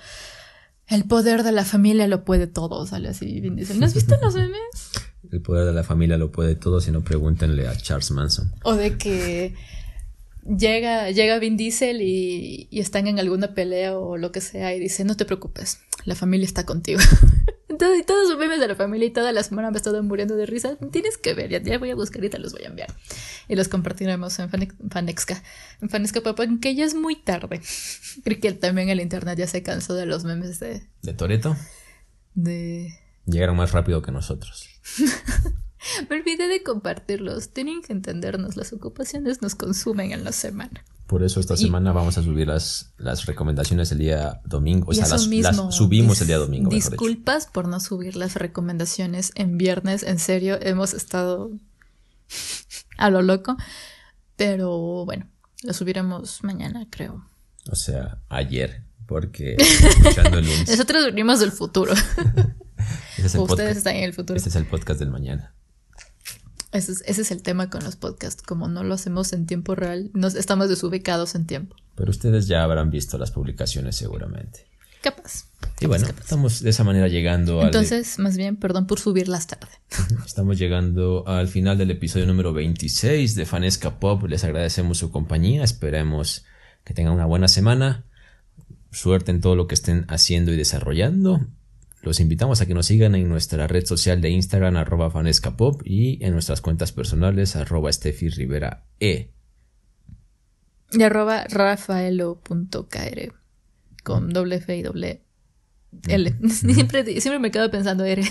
El 0.85 1.05
poder 1.05 1.43
de 1.43 1.53
la 1.53 1.63
familia 1.63 2.09
lo 2.09 2.25
puede 2.25 2.45
todo, 2.45 2.85
sale 2.85 3.07
así. 3.07 3.39
Vin 3.39 3.55
Diesel. 3.55 3.79
¿No 3.79 3.85
has 3.85 3.93
visto 3.93 4.17
los 4.21 4.35
memes? 4.35 4.91
El 5.31 5.41
poder 5.41 5.65
de 5.65 5.71
la 5.71 5.85
familia 5.85 6.17
lo 6.17 6.29
puede 6.29 6.55
todo, 6.55 6.81
si 6.81 6.91
no 6.91 7.01
pregúntenle 7.01 7.69
a 7.69 7.77
Charles 7.77 8.11
Manson. 8.11 8.51
O 8.63 8.75
de 8.75 8.97
que 8.97 9.55
llega, 10.45 11.11
llega 11.11 11.39
Vin 11.39 11.57
Diesel 11.57 12.01
y, 12.01 12.67
y, 12.69 12.79
están 12.79 13.07
en 13.07 13.19
alguna 13.19 13.53
pelea 13.53 13.97
o 13.97 14.17
lo 14.17 14.31
que 14.31 14.41
sea 14.41 14.73
y 14.75 14.79
dice, 14.79 15.03
no 15.03 15.15
te 15.15 15.25
preocupes, 15.25 15.79
la 16.05 16.15
familia 16.15 16.45
está 16.45 16.65
contigo. 16.65 16.99
Entonces, 17.73 18.01
y 18.01 18.03
todos 18.03 18.29
los 18.29 18.37
memes 18.37 18.59
de 18.59 18.67
la 18.67 18.75
familia 18.75 19.07
y 19.07 19.09
toda 19.09 19.31
la 19.31 19.41
semana 19.41 19.71
me 19.71 19.77
he 19.77 19.79
estado 19.79 20.03
muriendo 20.03 20.35
de 20.35 20.45
risa. 20.45 20.77
Tienes 20.91 21.17
que 21.17 21.33
ver, 21.33 21.49
ya, 21.49 21.59
ya, 21.59 21.79
voy 21.79 21.89
a 21.89 21.95
buscar 21.95 22.23
y 22.23 22.29
te 22.29 22.37
los 22.37 22.53
voy 22.53 22.63
a 22.63 22.67
enviar. 22.67 22.93
Y 23.47 23.55
los 23.55 23.67
compartiremos 23.67 24.37
en 24.37 24.51
Fanexca, 24.91 25.41
en 25.81 25.89
Fanexca 25.89 26.21
Papá, 26.21 26.45
que 26.61 26.75
ya 26.75 26.85
es 26.85 26.93
muy 26.93 27.15
tarde. 27.15 27.61
Creo 28.23 28.39
que 28.39 28.51
también 28.53 28.89
el 28.89 29.01
internet 29.01 29.39
ya 29.39 29.47
se 29.47 29.63
cansó 29.63 29.95
de 29.95 30.05
los 30.05 30.23
memes 30.23 30.59
de... 30.59 30.83
¿De 31.01 31.13
Toreto? 31.13 31.55
De... 32.35 32.93
Llegaron 33.25 33.55
más 33.55 33.71
rápido 33.71 34.03
que 34.03 34.11
nosotros. 34.11 34.69
Me 36.09 36.17
olvidé 36.17 36.47
de 36.47 36.63
compartirlos. 36.63 37.49
Tienen 37.49 37.81
que 37.81 37.93
entendernos, 37.93 38.55
las 38.55 38.73
ocupaciones 38.73 39.41
nos 39.41 39.55
consumen 39.55 40.11
en 40.11 40.23
la 40.23 40.31
semana. 40.31 40.83
Por 41.07 41.23
eso 41.23 41.39
esta 41.39 41.57
semana 41.57 41.91
vamos 41.91 42.17
a 42.17 42.23
subir 42.23 42.47
las, 42.47 42.93
las 42.97 43.25
recomendaciones 43.25 43.91
el 43.91 43.99
día 43.99 44.41
domingo. 44.45 44.89
O 44.89 44.93
sea, 44.93 45.07
las, 45.07 45.27
mismo, 45.27 45.65
las, 45.65 45.75
subimos 45.75 46.21
el 46.21 46.27
día 46.27 46.37
domingo. 46.37 46.69
Disculpas 46.69 47.47
por 47.47 47.67
no 47.67 47.79
subir 47.79 48.15
las 48.15 48.35
recomendaciones 48.35 49.31
en 49.35 49.57
viernes. 49.57 50.03
En 50.03 50.17
serio, 50.17 50.57
hemos 50.61 50.93
estado 50.93 51.51
a 52.97 53.09
lo 53.09 53.21
loco. 53.21 53.57
Pero 54.37 55.05
bueno, 55.05 55.29
lo 55.61 55.73
subiremos 55.73 56.43
mañana, 56.43 56.87
creo. 56.89 57.27
O 57.69 57.75
sea, 57.75 58.19
ayer. 58.29 58.83
Porque 59.05 59.55
escuchando 59.59 60.39
el 60.39 60.45
lunes. 60.45 60.69
Nosotros 60.69 61.05
venimos 61.05 61.41
del 61.41 61.51
futuro. 61.51 61.93
Ese 61.93 63.27
es 63.27 63.35
el 63.35 63.41
Ustedes 63.41 63.47
podcast. 63.47 63.77
están 63.77 63.95
en 63.97 64.03
el 64.05 64.13
futuro. 64.13 64.37
Este 64.37 64.49
es 64.49 64.55
el 64.55 64.65
podcast 64.65 64.99
del 64.99 65.11
mañana. 65.11 65.53
Ese 66.73 66.91
es, 66.91 67.03
ese 67.05 67.21
es, 67.21 67.31
el 67.31 67.43
tema 67.43 67.69
con 67.69 67.83
los 67.83 67.95
podcasts. 67.95 68.41
Como 68.41 68.67
no 68.67 68.83
lo 68.83 68.95
hacemos 68.95 69.31
en 69.31 69.45
tiempo 69.45 69.75
real, 69.75 70.09
nos 70.13 70.35
estamos 70.35 70.69
desubicados 70.69 71.35
en 71.35 71.45
tiempo. 71.45 71.75
Pero 71.95 72.09
ustedes 72.09 72.47
ya 72.47 72.63
habrán 72.63 72.89
visto 72.89 73.17
las 73.17 73.31
publicaciones 73.31 73.95
seguramente. 73.95 74.67
Capaz. 75.03 75.45
Y 75.81 75.85
bueno, 75.85 76.07
capaz. 76.07 76.21
estamos 76.21 76.61
de 76.61 76.69
esa 76.69 76.83
manera 76.83 77.09
llegando 77.09 77.59
al. 77.59 77.67
Entonces, 77.67 78.17
más 78.19 78.37
bien, 78.37 78.55
perdón 78.55 78.87
por 78.87 78.99
subirlas 78.99 79.47
tarde. 79.47 79.67
Estamos 80.25 80.57
llegando 80.57 81.25
al 81.27 81.47
final 81.47 81.77
del 81.77 81.91
episodio 81.91 82.25
número 82.25 82.53
26 82.53 83.35
de 83.35 83.45
Fanesca 83.45 83.99
Pop. 83.99 84.23
Les 84.23 84.43
agradecemos 84.43 84.97
su 84.97 85.11
compañía. 85.11 85.63
Esperemos 85.63 86.45
que 86.85 86.93
tengan 86.93 87.13
una 87.13 87.25
buena 87.25 87.49
semana. 87.49 88.05
Suerte 88.91 89.31
en 89.31 89.41
todo 89.41 89.55
lo 89.55 89.67
que 89.67 89.75
estén 89.75 90.05
haciendo 90.07 90.53
y 90.53 90.55
desarrollando. 90.55 91.47
Los 92.03 92.19
invitamos 92.19 92.59
a 92.59 92.65
que 92.65 92.73
nos 92.73 92.87
sigan 92.87 93.15
en 93.15 93.29
nuestra 93.29 93.65
red 93.65 93.85
social 93.85 94.19
de 94.19 94.29
Instagram, 94.29 94.75
arroba 94.75 95.09
fanescapop, 95.09 95.81
y 95.85 96.21
en 96.21 96.33
nuestras 96.33 96.59
cuentas 96.59 96.91
personales, 96.91 97.55
arroba 97.55 97.91
Steffi 97.93 98.27
Rivera 98.27 98.83
E. 98.99 99.31
Y 100.91 101.01
arroba 101.01 101.45
rafaelo.kr, 101.45 103.33
con 104.03 104.33
doble 104.33 104.57
F 104.57 104.75
y 104.75 104.81
doble 104.81 105.21
L. 106.09 106.35
siempre, 106.49 107.05
siempre 107.21 107.39
me 107.39 107.51
quedo 107.51 107.71
pensando 107.71 108.03
R. 108.03 108.21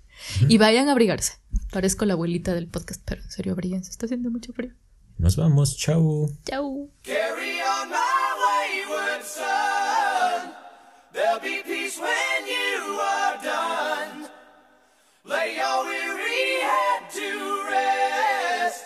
y 0.48 0.58
vayan 0.58 0.90
a 0.90 0.92
abrigarse. 0.92 1.38
Parezco 1.72 2.04
la 2.04 2.12
abuelita 2.12 2.52
del 2.54 2.68
podcast, 2.68 3.00
pero 3.02 3.22
en 3.22 3.30
serio, 3.30 3.54
abríguense. 3.54 3.90
Está 3.90 4.04
haciendo 4.04 4.30
mucho 4.30 4.52
frío. 4.52 4.74
Nos 5.16 5.36
vamos, 5.36 5.78
chau. 5.78 6.30
Chau. 6.44 6.90
Carry 7.02 7.60
on 7.62 7.88
my 7.88 7.96
wayward 8.42 9.24
son. 9.24 10.52
There'll 11.14 11.40
be 11.40 11.71
Lay 15.24 15.54
your 15.54 15.84
weary 15.84 16.60
head 16.62 17.08
to 17.12 17.64
rest. 17.70 18.84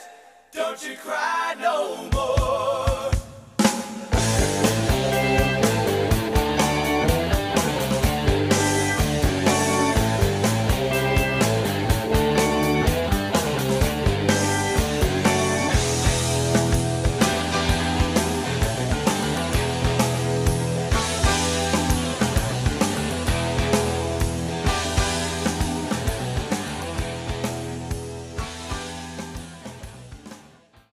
Don't 0.53 0.87
you 0.87 0.95
cry 0.97 1.55
no 1.59 1.97
more. 2.11 2.16